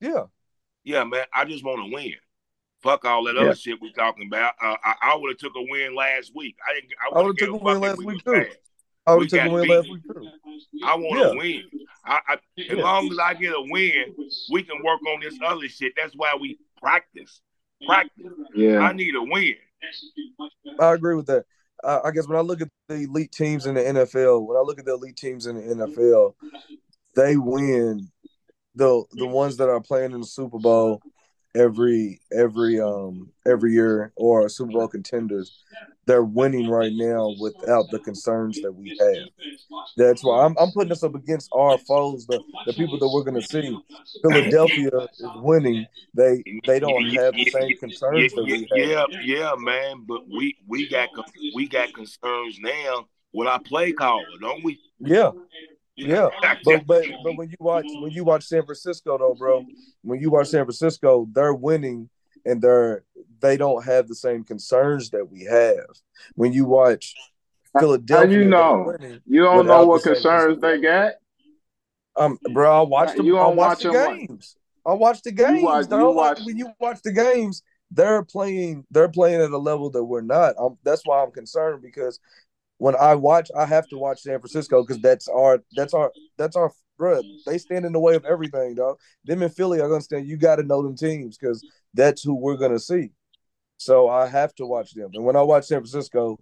[0.00, 0.24] Yeah,
[0.84, 1.24] Yeah, man.
[1.32, 2.14] I just want to win.
[2.82, 3.42] Fuck all that Yeah.
[3.42, 4.54] other shit we talking about.
[4.60, 6.56] Uh, I, I would have took a win last week.
[6.68, 6.90] I didn't.
[7.00, 8.32] I, I would've would've took a win last we week, too.
[8.32, 8.48] bad.
[9.06, 9.70] I would have taken got a win beat.
[9.76, 10.28] last week too.
[10.84, 11.28] I want Yeah.
[11.32, 11.62] to win.
[12.04, 12.74] I, I, as Yeah.
[12.82, 14.14] long as I get a win,
[14.50, 15.92] we can work on this other shit.
[15.96, 17.40] That's why we practice.
[17.86, 18.26] Practice.
[18.54, 18.78] Yeah.
[18.78, 19.54] I need a win.
[20.80, 21.44] I agree with that.
[21.84, 24.60] Uh, I guess when I look at the elite teams in the NFL, when I
[24.60, 26.34] look at the elite teams in the NFL,
[27.14, 28.08] they win.
[28.74, 31.02] the The ones that are playing in the Super Bowl
[31.54, 35.62] every every um every year or Super Bowl contenders,
[36.06, 39.28] they're winning right now without the concerns that we have.
[39.96, 43.24] That's why I'm, I'm putting us up against our foes, the, the people that we're
[43.24, 43.78] going to see.
[44.22, 45.86] Philadelphia is winning.
[46.14, 49.06] They they don't have the same concerns that we yeah, have.
[49.10, 50.04] yeah, yeah, man.
[50.06, 51.08] But we we got
[51.54, 54.80] we got concerns now with our play caller, don't we?
[54.98, 55.30] Yeah,
[55.96, 56.28] yeah.
[56.64, 59.64] But but but when you watch when you watch San Francisco though, bro,
[60.02, 62.08] when you watch San Francisco, they're winning
[62.44, 63.04] and they're
[63.40, 65.84] they don't have the same concerns that we have.
[66.34, 67.14] When you watch
[67.74, 68.96] How Philadelphia, you know?
[69.26, 71.14] You don't know what the concerns they got.
[72.16, 73.26] Um, bro, I watch them.
[73.26, 74.56] You I don't watch watch the games.
[74.84, 75.62] I watch the games.
[75.62, 76.00] watch- dog.
[76.00, 78.84] you Like, watch- when you watch the games, they're playing.
[78.90, 80.54] They're playing at a level that we're not.
[80.58, 82.18] i that's why I'm concerned because
[82.82, 85.62] when I watch, I have to watch San Francisco because that's our.
[85.76, 86.10] That's our.
[86.36, 86.72] That's our.
[86.98, 88.98] Bro, they stand in the way of everything, dog.
[89.24, 90.26] Them in Philly, I understand.
[90.26, 91.64] You got to know them teams because
[91.94, 93.10] that's who we're gonna see.
[93.76, 95.10] So I have to watch them.
[95.14, 96.40] And when I watch San Francisco,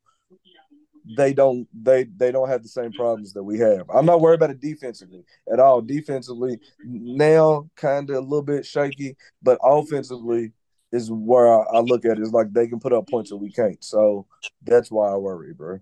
[1.15, 3.91] they don't they they don't have the same problems that we have.
[3.91, 5.83] I'm not worried about it defensively at all.
[5.83, 10.53] Defensively, now kind of a little bit shaky, but offensively
[10.91, 12.23] is where I, I look at it.
[12.23, 13.85] Is like they can put up points that we can't.
[13.85, 14.27] So
[14.63, 15.81] that's why I worry, bro.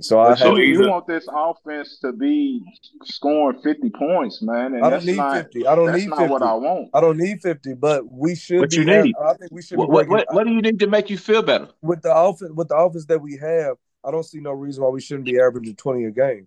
[0.00, 2.62] So I But So have, you, want this offense to be
[3.04, 4.74] scoring 50 points, man.
[4.74, 5.66] And I don't that's need not, 50.
[5.66, 6.32] I don't that's need not 50.
[6.32, 6.88] what I want.
[6.94, 8.76] I don't need 50, but we should What be.
[8.76, 9.14] you have- need?
[9.22, 11.18] I think we should What, what breaking what what do you need to make you
[11.18, 11.68] feel better?
[11.82, 13.76] with the offense with the offense that we have.
[14.04, 16.46] I don't see no reason why we shouldn't be averaging 20 a game.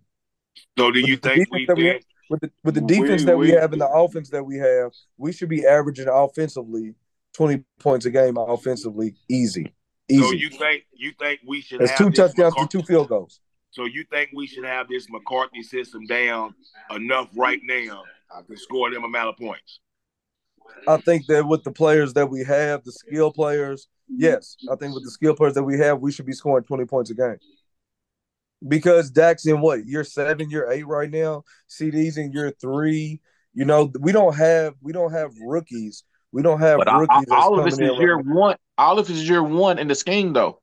[0.78, 1.92] So do you the think we that we can?
[1.94, 4.44] have, with the with the We- defense that we, we- have and the offense that
[4.44, 6.96] we have, we should be averaging offensively
[7.34, 9.74] 20 points a game offensively easy.
[10.10, 10.22] Easy.
[10.22, 12.84] So you think you think we should That's have two this touchdowns McCar- to two
[12.86, 13.40] field goals.
[13.72, 16.54] So you think we should have this McCarthy system down
[16.96, 18.04] enough right now
[18.48, 19.80] to score them amount of points?
[20.88, 24.94] I think that with the players that we have, the skill players, yes, I think
[24.94, 27.38] with the skill players that we have, we should be scoring 20 points a game.
[28.68, 31.44] Because Dak's in what year seven, year eight right now.
[31.68, 33.22] CD's in year three.
[33.54, 36.04] You know, we don't have we don't have rookies.
[36.32, 37.26] We don't have But all, rookies.
[37.28, 38.58] that's all of this is year right one.
[38.78, 40.62] All of this is year one in the scheme, though.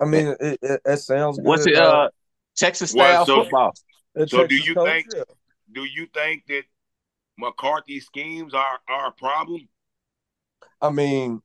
[0.00, 1.46] I mean, it, it, it sounds good.
[1.46, 1.76] What's it?
[1.76, 2.08] Uh,
[2.56, 3.72] Texas Well, style so- football.
[4.16, 5.22] A so do you coach, think- yeah.
[5.72, 6.64] Do you think that
[7.38, 9.68] McCarthy schemes are, are a problem?
[10.82, 11.42] I mean,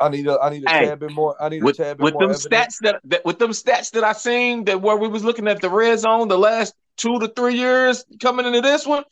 [0.00, 1.40] I need a I need a Hey, tad bit more.
[1.40, 2.78] I need With a tad bit with more them evidence.
[2.78, 5.60] stats that, that with them stats that I seen that where we was looking at
[5.60, 9.04] the red zone the last two to three years coming into this one.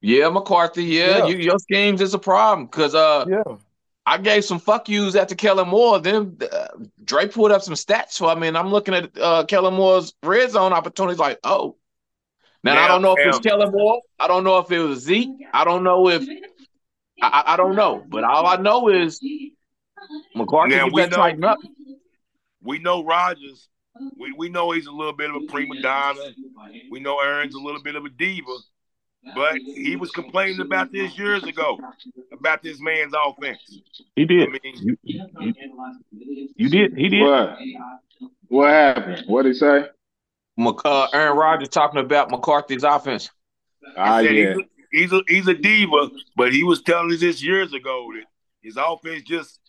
[0.00, 0.84] Yeah, McCarthy.
[0.84, 1.26] Yeah, Yeah.
[1.26, 3.56] You, your schemes is a problem because uh, Yeah.
[4.06, 5.98] I gave some fuck yous after Kellen Moore.
[5.98, 6.68] Then uh,
[7.04, 8.28] Dre pulled up some stats for.
[8.28, 11.18] I mean, I'm looking at uh, Kellen Moore's red zone opportunities.
[11.18, 11.76] Like, oh,
[12.62, 14.00] now I don't know if it's now- Kellen Moore.
[14.20, 15.30] I don't know if it was Zeke.
[15.54, 16.22] I don't know if
[17.22, 18.04] I, I, I don't know.
[18.06, 19.20] But all I know is
[20.34, 21.58] McCarthy Now, we know- tighten up.
[22.62, 23.68] We know Rodgers.
[24.18, 26.20] We, we know he's a little bit of a prima donna.
[26.90, 28.56] We know Aaron's a little bit of a diva.
[29.34, 31.78] But he was complaining about this years ago,
[32.32, 33.80] about this man's offense.
[34.16, 34.50] He I did.
[34.50, 36.94] mean, You, you, you did.
[36.96, 37.22] He did.
[37.22, 37.58] What?
[38.48, 39.24] What happened?
[39.26, 39.86] What did he say?
[40.56, 43.30] Mc- uh, Aaron Rodgers talking about McCarthy's offense.
[43.96, 44.54] Ah, he yeah.
[44.54, 44.62] he's, a,
[44.92, 48.24] he's a he's a diva, but he was telling us this years ago that
[48.62, 49.60] his offense just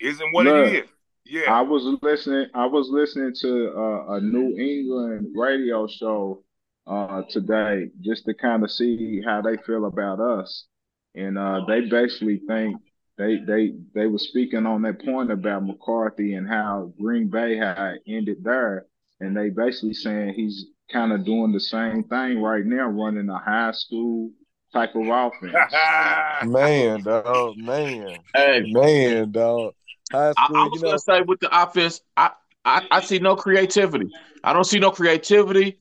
[0.00, 0.90] isn't what Look, it is.
[1.24, 1.52] Yeah.
[1.52, 2.46] I was listening.
[2.54, 6.42] I was listening to uh, a New England radio show
[6.88, 10.66] uh, today just to kind of see how they feel about us,
[11.14, 12.80] and uh, they basically think
[13.18, 17.98] they they they were speaking on that point about McCarthy and how Green Bay had
[18.06, 18.86] ended there,
[19.20, 23.38] and they basically saying he's kind of doing the same thing right now, running a
[23.38, 24.30] high school
[24.72, 25.74] type of offense.
[26.40, 29.74] Man, dog, man, Hey, man, dog.
[30.12, 32.32] High school, I you was know, gonna say with the offense, I,
[32.64, 34.10] I I see no creativity.
[34.42, 35.80] I don't see no creativity.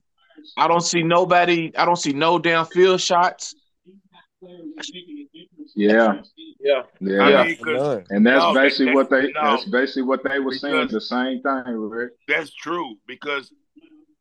[0.55, 1.75] I don't see nobody.
[1.75, 3.55] I don't see no downfield shots.
[5.75, 6.21] Yeah,
[6.59, 6.83] Yeah.
[6.99, 7.21] yeah.
[7.23, 7.43] I Yeah.
[7.45, 8.05] mean, 'cause none.
[8.09, 9.41] And that's No, basically that- what they no.
[9.41, 12.13] that's basically what they were saying, the same thing, Rick.
[12.27, 13.51] that's true because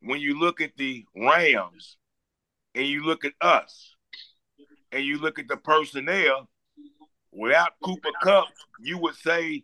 [0.01, 1.97] when you look at the Rams
[2.75, 3.95] and you look at us
[4.91, 6.49] and you look at the personnel,
[7.31, 8.47] without Cooper Kupp,
[8.79, 9.63] you would say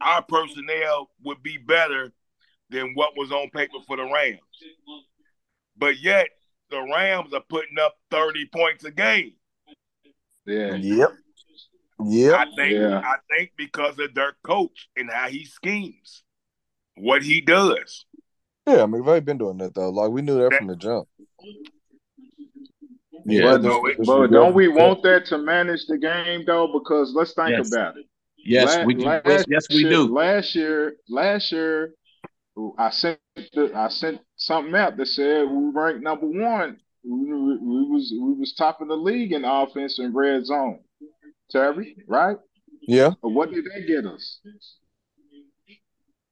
[0.00, 2.12] our personnel would be better
[2.70, 4.40] than what was on paper for the Rams.
[5.76, 6.28] But yet,
[6.70, 9.32] the Rams are putting up 30 points a game.
[10.46, 10.74] Yeah.
[10.74, 11.12] Yep.
[12.06, 12.34] Yep.
[12.38, 12.98] I think Yeah.
[13.04, 16.22] I think because of their coach and how he schemes,
[16.96, 18.06] what he does.
[18.66, 19.90] Yeah, McVay been doing that though.
[19.90, 21.08] Like we knew that from the jump.
[23.26, 26.72] Yeah, but, no, it- but don't we want that to manage the game though?
[26.72, 27.72] Because let's think Yes.
[27.72, 28.06] about it.
[28.38, 29.04] Yes, La- we do.
[29.04, 30.06] last Yes, yes, we year- do.
[30.14, 31.94] Last year, last year,
[32.78, 33.20] I sent
[33.52, 36.78] the, I sent something out that said we ranked number one.
[37.04, 40.80] We, we, we was we was top of the league in offense and red zone.
[41.50, 42.36] Terry, right?
[42.82, 44.40] Yeah, But what did they get us?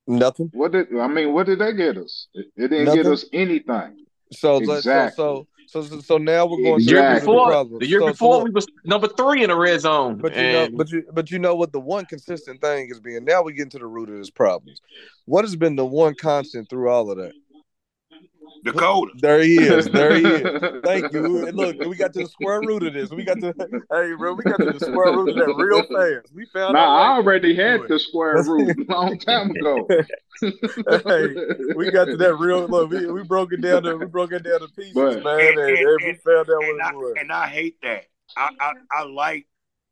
[0.06, 0.50] nothing.
[0.52, 1.32] What did I mean?
[1.34, 2.28] What did they get us?
[2.34, 4.04] It, it didn't get us anything.
[4.32, 5.16] So let's so, Exactly.
[5.16, 7.20] so So, so, so now we're going The to year Exactly.
[7.20, 9.78] the before, the year So- so before look, we was number three in the red
[9.80, 10.16] zone.
[10.16, 13.24] But you know, but you, but you know what the one consistent thing is being.
[13.26, 14.74] Now we get into the root of this problem.
[15.26, 17.32] What has been the one constant through all of that?
[18.64, 19.12] Dakota.
[19.20, 19.86] There he is.
[19.86, 20.42] There he is.
[20.84, 21.46] Thank you.
[21.46, 23.10] And look, we got to the square root of this.
[23.10, 23.52] We got to,
[23.92, 26.32] hey, bro, we got to the square root of that real fast.
[26.34, 27.88] We found Nah, I already had it.
[27.88, 29.86] the square root a long time ago.
[30.40, 31.34] Hey,
[31.76, 32.66] we got to that real.
[32.68, 35.58] Look, we, we broke it down to we broke it down to pieces, But- man,
[35.58, 37.14] and, and we found out and I, it was.
[37.20, 38.04] and I hate that.
[38.36, 39.46] I, I, I like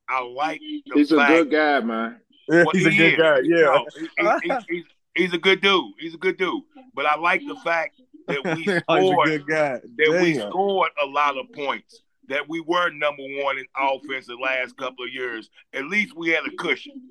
[0.09, 2.21] I like the He's a good guy, man.
[2.49, 3.19] Yeah, Well, he's a good is.
[3.19, 3.39] guy.
[3.43, 3.63] Yeah.
[3.63, 4.85] No, he- he- he's, he's,
[5.17, 5.93] he's a good dude.
[5.99, 6.63] He's a good dude.
[6.95, 9.81] But I like the fact that we he's a scored good guy.
[9.97, 12.03] that we scored a lot of points.
[12.29, 15.49] That we were number one in offense the last couple of years.
[15.73, 17.11] At least we had a cushion.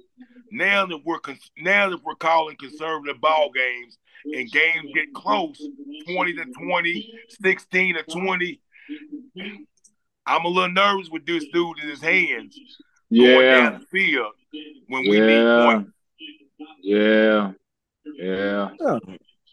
[0.51, 5.61] Now that we're cons- now that we're calling conservative ball games and games get close,
[6.07, 8.61] twenty to 20, 16 to twenty.
[10.28, 12.57] I'm a little nervous with this dude in his hands
[13.11, 14.34] going down the field
[14.88, 15.86] when we need
[16.82, 17.51] yeah,
[18.16, 18.99] yeah, yeah.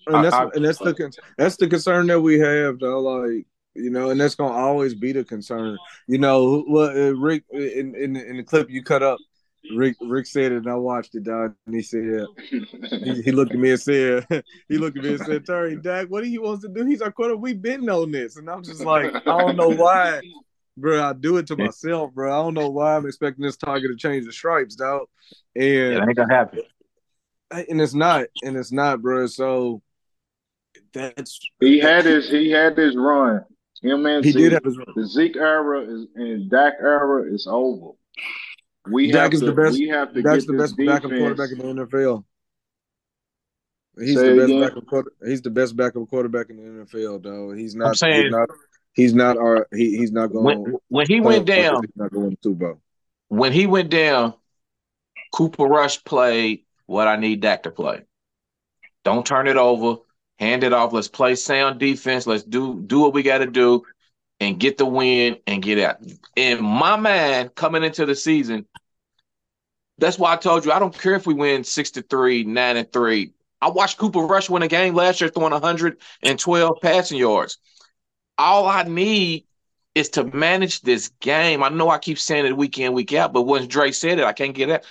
[0.06, 3.00] And that's I- I- and that's the con- that's the concern that we have though.
[3.00, 5.78] Like you know, and that's gonna always be the concern.
[6.06, 9.18] You know, what uh, Rick in, in in the clip you cut up,
[9.74, 13.52] Rick Rick said it, and I watched it, dog, and he said he, he looked
[13.52, 14.26] at me and said
[14.68, 16.84] he looked at me and said, "Terry, Dak, what do he wants to do?
[16.84, 17.36] He's our quarter.
[17.36, 20.20] We've been on this," and I'm just like, I don't know why.
[20.76, 22.32] Bro, I do it to myself, bro.
[22.32, 25.02] I don't know why I'm expecting this target to change the stripes, dog.
[25.54, 26.60] And it ain't gonna happen.
[27.50, 29.26] and it's not, and it's not, bro.
[29.26, 29.82] So
[30.92, 33.44] that's he had his he had his run.
[33.82, 34.42] Him and he Zeke.
[34.42, 34.86] did have his run.
[34.94, 37.92] the Zeke era is and Dak era is over.
[38.90, 40.86] We Dak have is to the best- we have to Dak's get the this best
[40.86, 42.24] backup quarterback in the NFL.
[43.98, 44.60] He's Say the best again?
[44.62, 47.52] backup quarter, He's the best backup quarterback in the NFL, though.
[47.52, 47.88] He's not.
[47.88, 48.48] I'm saying- he's not.
[48.94, 49.36] He's not.
[49.38, 50.44] Our, he, he's not going.
[50.44, 52.80] When when he went down, He's not going to Super Bowl.
[53.28, 54.34] when he went down,
[55.32, 58.02] Cooper Rush played what I need Dak to play.
[59.04, 60.00] Don't turn it over.
[60.38, 60.92] Hand it off.
[60.92, 62.26] Let's play sound defense.
[62.26, 63.84] Let's do do what we got to do
[64.40, 65.98] and get the win and get out.
[66.34, 68.66] In my mind, coming into the season,
[69.98, 72.76] that's why I told you I don't care if we win six to three, nine
[72.76, 73.32] and three.
[73.60, 77.58] I watched Cooper Rush win a game last year throwing 112 passing yards.
[78.36, 79.46] All I need
[79.94, 81.62] is to manage this game.
[81.62, 84.24] I know I keep saying it week in, week out, but once Dre said it,
[84.24, 84.84] I can't get it.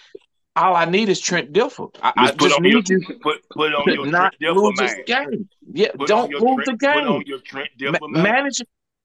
[0.55, 1.93] All I need is Trent Dilfer.
[2.03, 4.55] I, I Just put just on your need you put put on your not Trent
[4.55, 5.29] Dilfer lose this man.
[5.29, 5.49] game.
[5.73, 7.23] Yeah, Put don't on your lose Trent, the Put on game.
[7.25, 7.69] your Trent
[8.01, 8.23] Ma- man.
[8.23, 8.61] manage.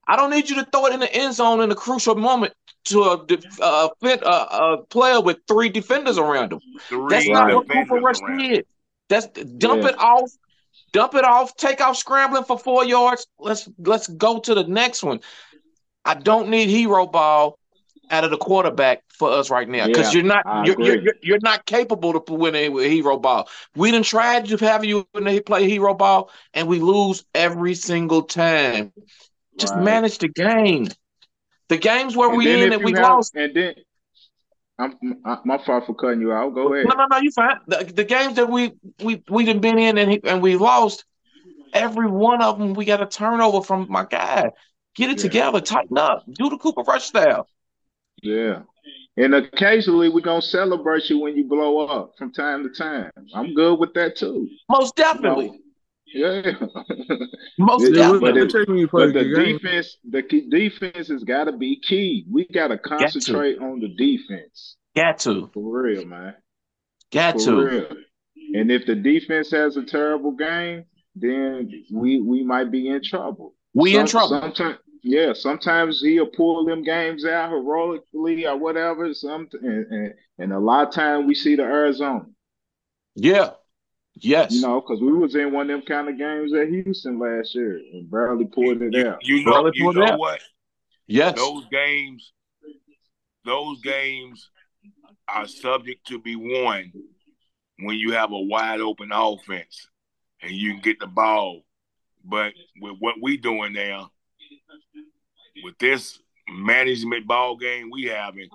[0.08, 2.52] I don't need you to throw it in the end zone in a crucial moment
[2.86, 6.60] to a def- uh, fit a, a player with three defenders around him.
[6.88, 8.38] Three That's not what defenders Cooper Rush around.
[8.38, 8.66] did.
[9.08, 9.88] That's dump Yeah.
[9.90, 10.30] it off,
[10.92, 13.26] dump it off, take off scrambling for four yards.
[13.38, 15.20] Let's let's go to the next one.
[16.04, 17.58] I don't need hero ball
[18.10, 21.38] out of the quarterback for us right now because Yeah, you're not you're, you're you're
[21.42, 23.48] not capable to win a hero ball.
[23.74, 25.04] We done tried to have you
[25.44, 28.92] play hero ball and we lose every single time.
[29.58, 29.84] Just Right.
[29.84, 30.88] manage the game.
[31.68, 33.34] The games where And we in and we have- lost.
[33.34, 33.74] And then
[34.78, 34.94] I'm
[35.24, 36.54] I- my fault for cutting you out.
[36.54, 36.86] Go ahead.
[36.88, 37.56] No, no, no, you fine.
[37.66, 41.04] The, the games that we we we done been in and he, and we lost,
[41.72, 44.50] every one of them we got a turnover from my guy.
[44.94, 45.22] Get it Yeah.
[45.22, 47.48] together, tighten up, do the Cooper Rush style.
[48.22, 48.62] Yeah.
[49.16, 53.10] And occasionally we're gonna celebrate you when you blow up from time to time.
[53.34, 54.48] I'm good with that too.
[54.68, 55.56] Most You definitely, know?
[56.14, 56.52] Yeah.
[57.58, 58.20] most Yeah, definitely.
[58.32, 61.24] but it- Tell me when you play But the the defense, the key defense has
[61.24, 62.26] got to be key.
[62.30, 66.34] We got to concentrate on the defense got to, for real, man.
[67.12, 67.64] got For to.
[67.66, 67.86] real.
[68.54, 73.54] And if the defense has a terrible game, then we we might be in trouble.
[73.74, 74.40] We in trouble.
[74.40, 75.32] Sometimes, yeah.
[75.32, 79.12] Sometimes he'll pull them games out heroically or whatever.
[79.14, 82.26] Some and, and, and a lot of time we see the Arizona.
[83.14, 83.50] Yeah,
[84.16, 84.52] yes.
[84.52, 87.54] You know, because we was in one of them kind of games at Houston last
[87.54, 89.18] year and barely pulled it You, out.
[89.24, 90.18] you know, Brother, you know out.
[90.18, 90.40] what?
[91.06, 91.36] yes.
[91.36, 92.32] Those games,
[93.44, 94.50] those games
[95.28, 96.92] are subject to be won
[97.78, 99.88] when you have a wide open offense
[100.42, 101.62] and you can get the ball.
[102.24, 104.10] But with what we doing now,
[105.64, 108.48] with this management ball game we having,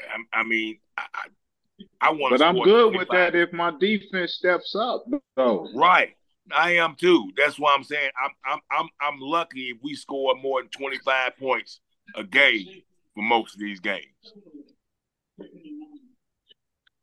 [0.00, 2.38] I, I mean, I, I, I want.
[2.38, 5.04] But I'm good with that if my defense steps up,
[5.36, 5.68] though.
[5.74, 6.14] Right.
[6.54, 7.30] I am too.
[7.36, 11.36] That's why I'm saying I'm I'm I'm I'm lucky if we score more than 25
[11.36, 11.80] points
[12.14, 12.82] a game
[13.14, 14.04] for most of these games.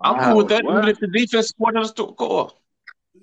[0.02, 0.64] I'm cool with that.
[0.64, 0.78] what?
[0.80, 2.52] Even if the defense supported us to score.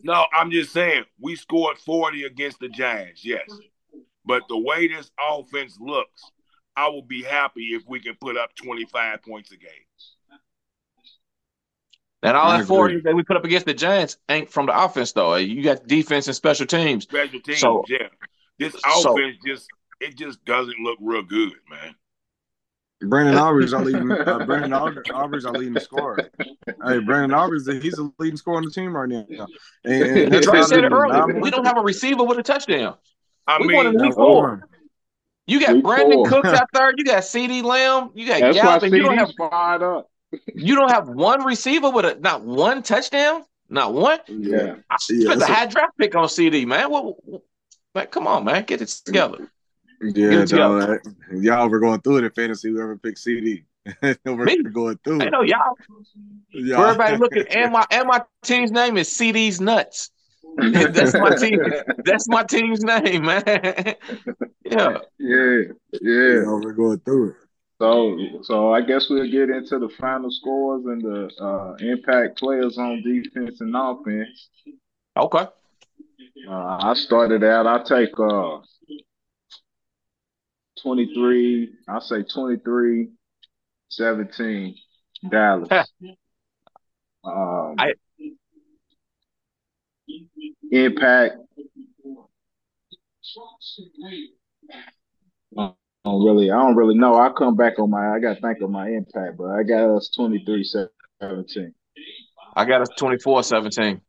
[0.03, 3.25] No, I'm just saying we scored 40 against the Giants.
[3.25, 3.49] Yes.
[4.25, 6.23] But the way this offense looks,
[6.77, 9.71] I will be happy if we can put up 25 points a game.
[12.23, 13.01] And all I that four agree.
[13.03, 15.35] that we put up against the Giants ain't from the offense though.
[15.35, 17.05] You got defense and special teams.
[17.05, 18.09] Special teams, So- yeah.
[18.59, 19.69] This so- offense just
[20.01, 21.95] it just doesn't look real good, man.
[23.09, 24.11] Brandon Aubrey's our leading.
[24.13, 26.31] Uh, Brandon Aubrey's our leading scorer.
[26.39, 29.27] Hey, Brandon Aubrey's the, he's the leading scorer on the team right now.
[29.85, 31.41] And, and that's Trey not said it earlier.
[31.41, 32.95] We don't have a receiver with a touchdown.
[33.47, 34.43] I We mean, wanted to week four.
[34.49, 34.63] one.
[35.47, 36.29] You got Week Brandin four.
[36.29, 36.93] Cooks out there.
[36.97, 38.11] You got CeeDee Lamb.
[38.15, 38.83] You got That's why Gallup.
[38.85, 40.11] and You don't have CD's fired up.
[40.55, 44.19] you don't have one receiver with a not one touchdown, not one.
[44.29, 44.77] Yeah.
[44.89, 46.91] I Yeah, spent that's the a- high draft pick on CD, man.
[46.91, 47.43] What, what,
[47.95, 49.51] man, come on, man, get it together.
[50.01, 51.01] Yeah, it together.
[51.05, 52.71] dog, y'all were going through it in fantasy.
[52.71, 53.65] Whoever picked CD,
[54.25, 54.63] we're Me?
[54.63, 55.31] going through I it.
[55.31, 55.75] know y'all.
[56.53, 60.11] Y'all- everybody looking, and my and my team's name is CD's Nuts.
[60.93, 61.61] That's my team.
[62.05, 63.43] That's my team's name, man.
[63.47, 64.99] yeah.
[65.19, 65.63] Yeah,
[66.01, 66.43] yeah.
[66.43, 67.37] Y'all were going through it.
[67.81, 72.79] So, so I guess we'll get into the final scores and the uh, impact players
[72.79, 74.49] on defense and offense.
[75.17, 75.47] Okay.
[76.49, 77.67] Uh, I started out.
[77.67, 78.59] I take uh,
[80.83, 81.73] 23.
[81.89, 83.09] I say 23,
[83.91, 84.75] 17,
[85.31, 85.69] Dallas.
[87.25, 87.95] Um, I-
[90.73, 91.37] impact.
[95.57, 95.73] I
[96.05, 97.15] don't really, I don't really know.
[97.15, 99.95] I come back on my, I got to think of my impact, but I got
[99.97, 101.75] us 23, 17.
[102.57, 104.01] I got us 24-17.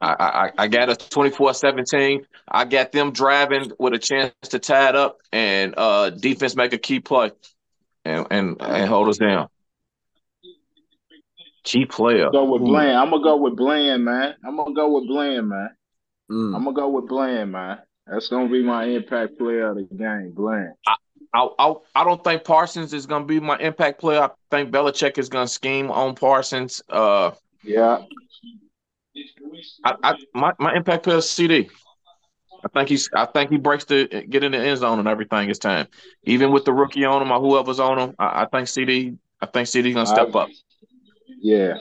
[0.00, 2.24] I, I I got us 24-17.
[2.48, 6.72] I got them driving with a chance to tie it up and uh defense make
[6.72, 7.32] a key play
[8.04, 9.48] and and, and hold us down.
[11.68, 12.30] Key player.
[12.30, 12.96] Go with Bland.
[12.96, 14.34] I'm gonna go with Bland, man.
[14.44, 15.70] I'm gonna go with Bland, man.
[16.30, 16.56] Mm.
[16.56, 17.78] I'm gonna go with Bland, man.
[18.06, 20.72] That's gonna be my impact player of the game, Bland.
[21.34, 24.22] I, I I don't think Parsons is going to be my impact player.
[24.22, 26.80] I think Belichick is going to scheme on Parsons.
[26.88, 27.98] Uh, Yeah,
[29.84, 31.68] I, I my my impact player is CD.
[32.64, 35.48] I think he's I think he breaks the get in the end zone and everything
[35.48, 35.86] this time.
[36.24, 39.46] Even with the rookie on him or whoever's on him, I, I think CD I
[39.46, 40.48] think CD's gonna step I- up.
[41.40, 41.78] Yeah.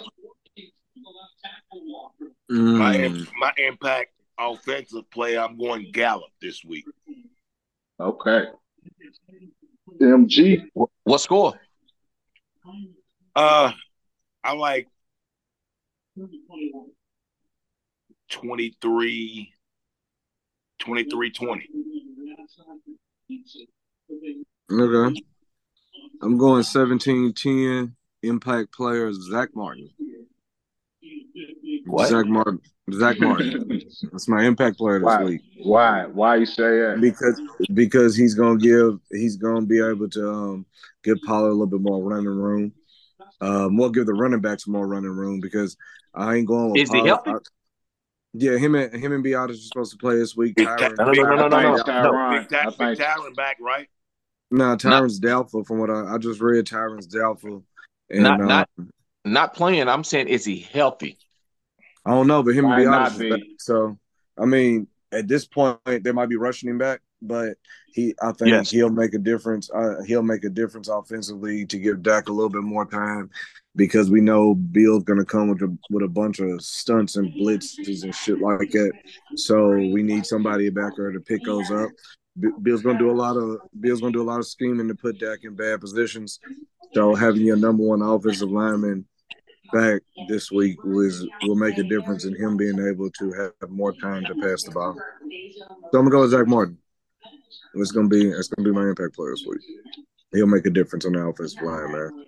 [2.49, 3.28] my Mm.
[3.39, 5.38] my impact offensive play.
[5.38, 6.86] I'm going Gallup this week.
[7.99, 8.45] Okay.
[10.01, 10.64] MG.
[10.74, 11.60] What, what score?
[13.36, 13.72] Uh,
[14.43, 14.88] I like
[18.30, 19.53] 23,
[20.80, 21.70] 23 20.
[24.70, 25.22] Okay.
[26.22, 29.89] I'm going 17 10 impact player Zack Martin.
[31.86, 32.09] What?
[32.09, 32.59] Zack Martin.
[32.93, 33.82] Zack Martin.
[34.11, 35.24] That's my impact player this Why?
[35.24, 35.41] week.
[35.63, 36.05] Why?
[36.05, 36.97] Why you say that?
[37.01, 37.39] Because
[37.74, 40.65] because he's gonna give he's gonna be able to um
[41.03, 42.74] give Pollard a little bit more running room.
[43.41, 45.78] Um we'll give the running backs more running room because
[46.13, 47.07] I ain't going with Is he Pollard.
[47.07, 47.30] healthy?
[47.32, 47.38] I-
[48.34, 50.57] yeah, him and him and Biadasz are supposed to play this week.
[50.57, 51.93] Tyron, No, no, no, no, no, I no, think no.
[52.11, 53.88] Tyron- Big, ta- big think back, right?
[54.51, 56.65] no, Tyron's doubtful from what I, I just read.
[56.65, 57.63] Tyron's doubtful,
[58.10, 58.70] and Not- uh, not-
[59.26, 59.88] Not playing.
[59.89, 61.18] I'm saying is he healthy?
[62.05, 63.55] I don't know, but him and not Biadasz is be.
[63.60, 63.97] So
[64.39, 67.58] I mean, at this point, they might be rushing him back, but
[67.91, 68.70] he, I think Yes.
[68.70, 69.70] he'll make a difference.
[69.70, 73.30] Uh, he'll make a difference offensively to give Dak a little bit more time
[73.76, 77.34] because we know Bill's going to come with a with a bunch of stunts and
[77.34, 78.91] blitzes and shit like that.
[79.36, 81.89] So we need somebody back there to pick those up.
[82.61, 85.19] Bill's to do a lot of Bill's to do a lot of scheming to put
[85.19, 86.39] Dak in bad positions.
[86.93, 89.05] So having your number one offensive lineman
[89.73, 93.93] back this week was will make a difference in him being able to have more
[93.93, 94.95] time to pass the ball.
[95.91, 96.77] So I'm gonna go with Zack Martin.
[97.75, 99.61] It's gonna be it's gonna be my impact player this week.
[100.33, 102.25] He'll make a difference on the offensive line, man.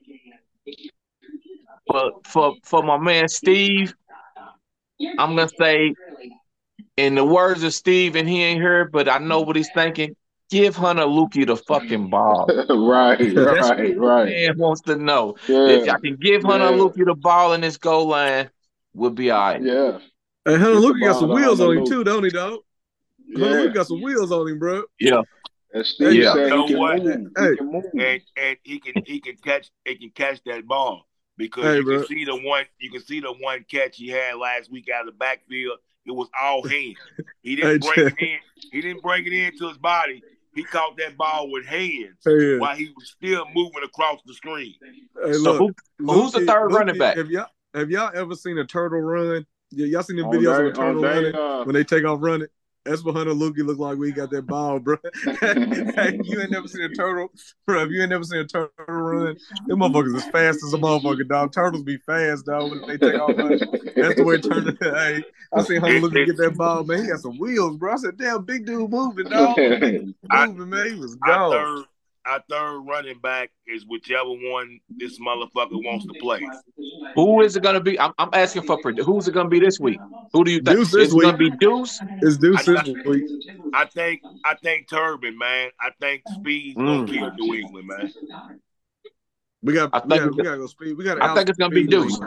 [1.87, 3.93] But for for my man Steve,
[5.17, 5.93] I'm gonna say,
[6.99, 10.15] in the words of Steve, and he ain't here, but I know what he's thinking.
[10.49, 12.47] Give Hunter Luepke the fucking ball.
[12.69, 14.25] right, That's right, what right.
[14.25, 16.71] Man wants to know if Yeah, I can give Hunter Yeah.
[16.71, 18.49] Luepke the ball in this goal line,
[18.93, 19.61] we'll be all right.
[19.63, 19.99] yeah,
[20.45, 22.59] Hey, Hunter Get the Luke got some wheels on him too, don't he, dog?
[23.35, 23.61] Hunter yeah.
[23.61, 24.83] Luke got some wheels on him, bro.
[24.99, 25.21] Yeah,
[25.73, 26.33] And Steve Yeah.
[26.33, 27.03] said You know he can what?
[27.03, 27.31] move.
[27.37, 27.51] Hey.
[27.51, 27.85] He can move.
[27.97, 31.83] and and he can he can catch he can catch that ball because Hey, you
[31.85, 31.97] bro.
[31.99, 35.01] can see the one you can see the one catch he had last week out
[35.07, 35.77] of the backfield.
[36.09, 36.97] It was all hands.
[37.43, 38.39] He didn't Hey, bring it in.
[38.71, 40.23] He didn't bring it into his body.
[40.55, 44.73] He caught that ball with hands Hey, while he was still moving across the screen.
[45.23, 45.57] hey So look,
[45.99, 47.17] who- who's the Luepke- third running back?
[47.17, 47.45] Have y'all
[47.75, 49.45] have y'all ever seen a turtle run?
[49.69, 51.83] Yeah, y'all seen the videos they- of a turtle on they, running uh, when they
[51.83, 52.47] take off running?
[52.85, 54.95] That's what Hunter Luepke look like when he got that ball, bro.
[55.25, 57.29] you ain't never seen a turtle,
[57.67, 57.83] bro.
[57.83, 61.27] If you ain't never seen a turtle run, them motherfuckers as fast as a motherfucker,
[61.27, 61.51] dog.
[61.51, 63.35] Turtles be fast, dog, when they take off.
[63.35, 64.73] That's the way turtle.
[64.79, 65.23] Hey,
[65.53, 67.03] I seen Hunter Luepke get that ball, man.
[67.03, 67.93] He got some wheels, bro.
[67.93, 69.57] I said, damn, big dude moving, dog.
[69.57, 70.93] moving, man.
[70.93, 71.85] He was gone.
[72.25, 76.41] Third, our third running back is whichever one this motherfucker wants to play.
[77.15, 77.99] Who is it going to be?
[77.99, 78.77] I'm, I'm asking for.
[79.03, 79.99] Who's it going to be this week?
[80.33, 80.77] Who do you think?
[80.77, 81.99] Deuce this Is going to be Deuce?
[82.21, 83.23] It's Deuce I- this week.
[83.73, 85.69] I think I think Turbin, man.
[85.79, 87.07] I think Speed's gonna Mm.
[87.07, 88.11] kill New England, man.
[89.61, 90.97] We got, I we think got, it's- we got to go speed.
[90.97, 91.21] We got.
[91.21, 92.19] I think it's gonna be Deuce.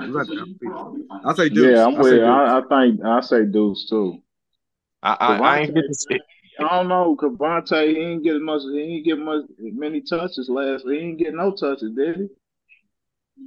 [1.25, 1.77] I say Deuce.
[1.77, 2.13] Yeah, I'm with.
[2.13, 2.23] Deuce.
[2.25, 4.23] I, I think I say Deuce too.
[5.03, 6.21] I, I, I ain't get to see.
[6.65, 8.63] I don't know, KaVontae, he ain't get much.
[8.63, 10.85] He ain't get much many touches last.
[10.87, 12.29] He ain't get no touches, did he?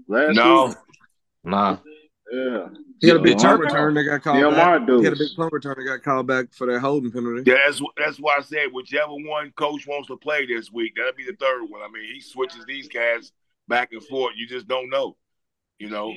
[0.07, 0.77] Last No, week,
[1.43, 1.77] Nah.
[2.31, 2.67] yeah.
[3.01, 4.57] He had a big Yeah, punt return that got called Yeah, back.
[4.57, 5.29] Mark He had a Deuce.
[5.29, 7.49] big punt return that got called back for that holding penalty.
[7.49, 11.13] yeah, that's that's why I said whichever one coach wants to play this week, that'll
[11.13, 11.81] be the third one.
[11.81, 13.31] I mean, he switches these guys
[13.67, 14.33] back and forth.
[14.37, 15.15] You just don't know,
[15.79, 16.13] you know.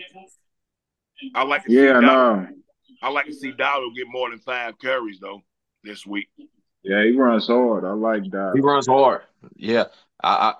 [1.35, 2.49] I like to see Yeah, Dowdle, no.
[3.03, 5.43] I like to see Dowdle get more than five carries though
[5.85, 6.29] this week.
[6.89, 7.85] Yeah, he runs hard.
[7.85, 8.53] I like that.
[8.55, 9.23] He runs hard.
[9.57, 9.85] Yeah.
[10.23, 10.55] I, I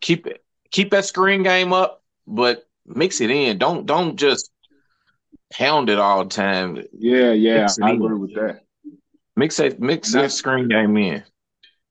[0.00, 3.58] keep it keep that screen game up, but mix it in.
[3.58, 4.50] Don't don't just
[5.52, 6.82] pound it all the time.
[6.98, 7.96] Yeah, yeah, I in.
[7.96, 8.60] agree with that.
[9.36, 11.24] Mix that mix that screen game in.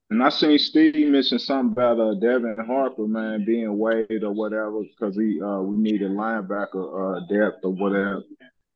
[0.10, 4.82] And I seen Steve mention something about uh, Devin Harper, man, being waived or whatever,
[4.84, 8.24] because he uh, we needed linebacker uh, depth or whatever.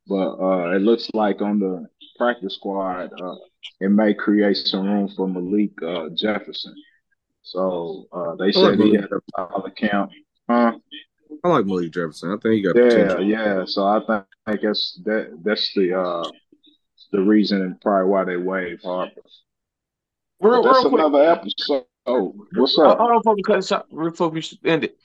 [0.07, 1.87] But uh, it looks like on the
[2.17, 3.35] practice squad, uh,
[3.79, 6.75] it may create some room for Malik uh, Jefferson.
[7.43, 10.11] So uh, they said he had a solid count.
[10.49, 10.73] Huh?
[11.43, 12.31] I like Malik Jefferson.
[12.31, 13.23] I think he got Yeah, potential.
[13.23, 13.65] yeah.
[13.65, 16.29] So I think, think that's that that's the uh,
[17.11, 19.21] the reason and probably why they waived Harper.
[20.39, 20.99] But Real, that's real quick.
[21.01, 21.85] another episode.
[22.05, 22.97] Oh, what's up?
[22.97, 24.97] hold on before we cut this out, before we end it.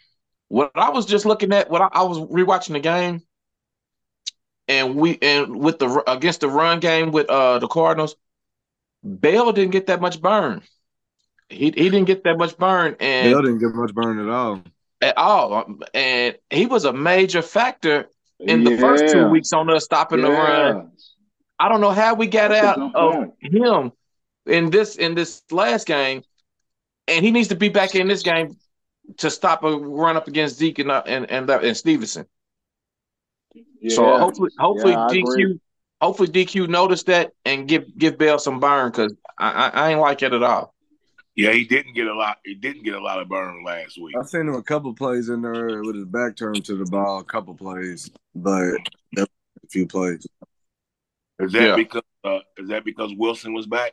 [0.49, 3.23] What I was just looking at, what I, I was rewatching the game,
[4.69, 8.17] and we and with the against the run game with uh the Cardinals,
[9.03, 10.63] Bell didn't get that much burn.
[11.49, 14.63] He he didn't get that much burn, and Bell didn't get much burn at all.
[15.01, 19.85] at all, and he was a major factor in the first two weeks on us
[19.85, 20.93] stopping the run.
[21.59, 23.93] I don't know how we got That's out of him
[24.47, 26.23] in this in this last game,
[27.07, 28.57] and he needs to be back in this game
[29.19, 32.27] to stop a run up against Zeke and uh, and and, and Stevenson.
[33.89, 35.61] So hopefully, hopefully Yeah, DQ, agree.
[36.01, 40.01] Hopefully DQ noticed that and give give Bell some burn because I, I I ain't
[40.01, 40.75] like it at all.
[41.37, 42.39] Yeah, he didn't get a lot.
[42.45, 44.15] He didn't get a lot of burn last week.
[44.19, 47.21] I've seen him a couple plays in there with his back turned to the ball,
[47.21, 48.75] a couple plays, but
[49.17, 49.27] a
[49.71, 50.27] few plays.
[51.39, 51.77] Is that Yeah.
[51.77, 53.93] because uh, is that because Wilson was back?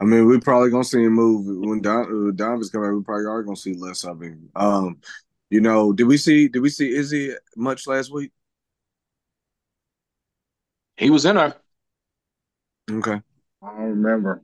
[0.00, 2.88] I mean, we probably gonna see him move when Don uh, Donovan's coming.
[2.88, 4.48] back, We probably are gonna see less of him.
[4.56, 5.00] Um,
[5.50, 8.32] you know, did we see did we see Izzy much last week?
[10.96, 11.54] He was in there.
[12.90, 13.20] Okay,
[13.62, 14.42] I don't remember.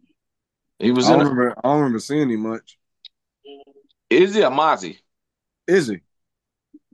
[0.78, 1.58] He was I in don't there.
[1.58, 2.78] I don't remember seeing him much.
[4.10, 4.98] Is he a Mozzie?
[5.66, 6.02] Izzy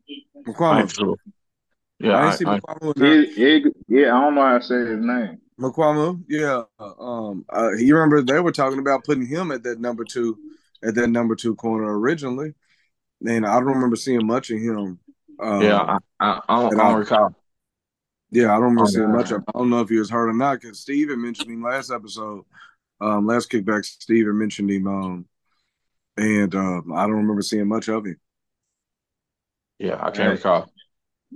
[0.09, 0.95] I McQuarrie.
[0.95, 1.17] sure.
[1.99, 2.97] Yeah, I I, see I, McQuarrie.
[2.97, 3.03] in.
[3.03, 5.39] It, it, yeah, I don't know how to say his name.
[5.61, 6.65] McQuamu, yeah.
[6.79, 10.37] Um, uh, you remember they were talking about putting him at that number two,
[10.83, 12.55] at that number two corner originally,
[13.27, 14.99] and I don't remember seeing much of him.
[15.41, 15.79] Um, yeah.
[15.79, 17.35] I, I, I, don't, I don't recall.
[18.31, 19.45] Yeah, I don't remember Oh, seeing much of.
[19.47, 21.91] I don't know if he was hurt or not because Steve had mentioned him last
[21.93, 22.45] episode,
[23.01, 23.85] um, last kickback.
[23.85, 25.27] Steve had mentioned him, um,
[26.17, 28.19] and um, I don't remember seeing much of him.
[29.79, 30.29] Yeah, I can't Hey.
[30.31, 30.71] recall.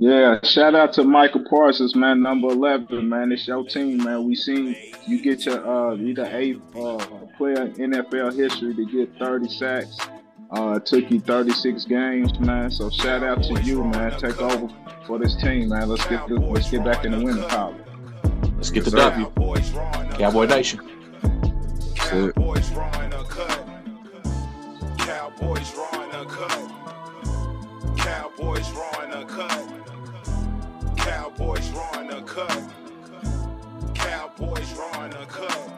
[0.00, 3.32] Yeah, shout out to Micah Parsons, man, number eleven, man.
[3.32, 4.24] It's your team, man.
[4.24, 4.76] We seen
[5.06, 6.98] you get your uh you the eighth uh
[7.36, 9.96] player in NFL history to get thirty sacks.
[10.50, 12.70] Uh it took you thirty six games, man.
[12.70, 14.18] So shout out to you, man.
[14.18, 14.72] Take over
[15.06, 15.88] for this team, man.
[15.88, 17.82] Let's get the, let's get back in the winning column.
[18.56, 19.26] Let's get the W.
[19.26, 19.70] Cowboys
[20.18, 20.46] Cowboy.
[20.46, 20.80] Nation.
[21.94, 23.68] Cowboys Raw & Uncut.
[24.98, 26.70] Cowboys Raw & Uncut.
[27.98, 29.68] Cowboys Raw & Uncut.
[30.96, 32.72] Cowboys Raw & Uncut.
[33.94, 35.77] Cowboys Raw & Uncut.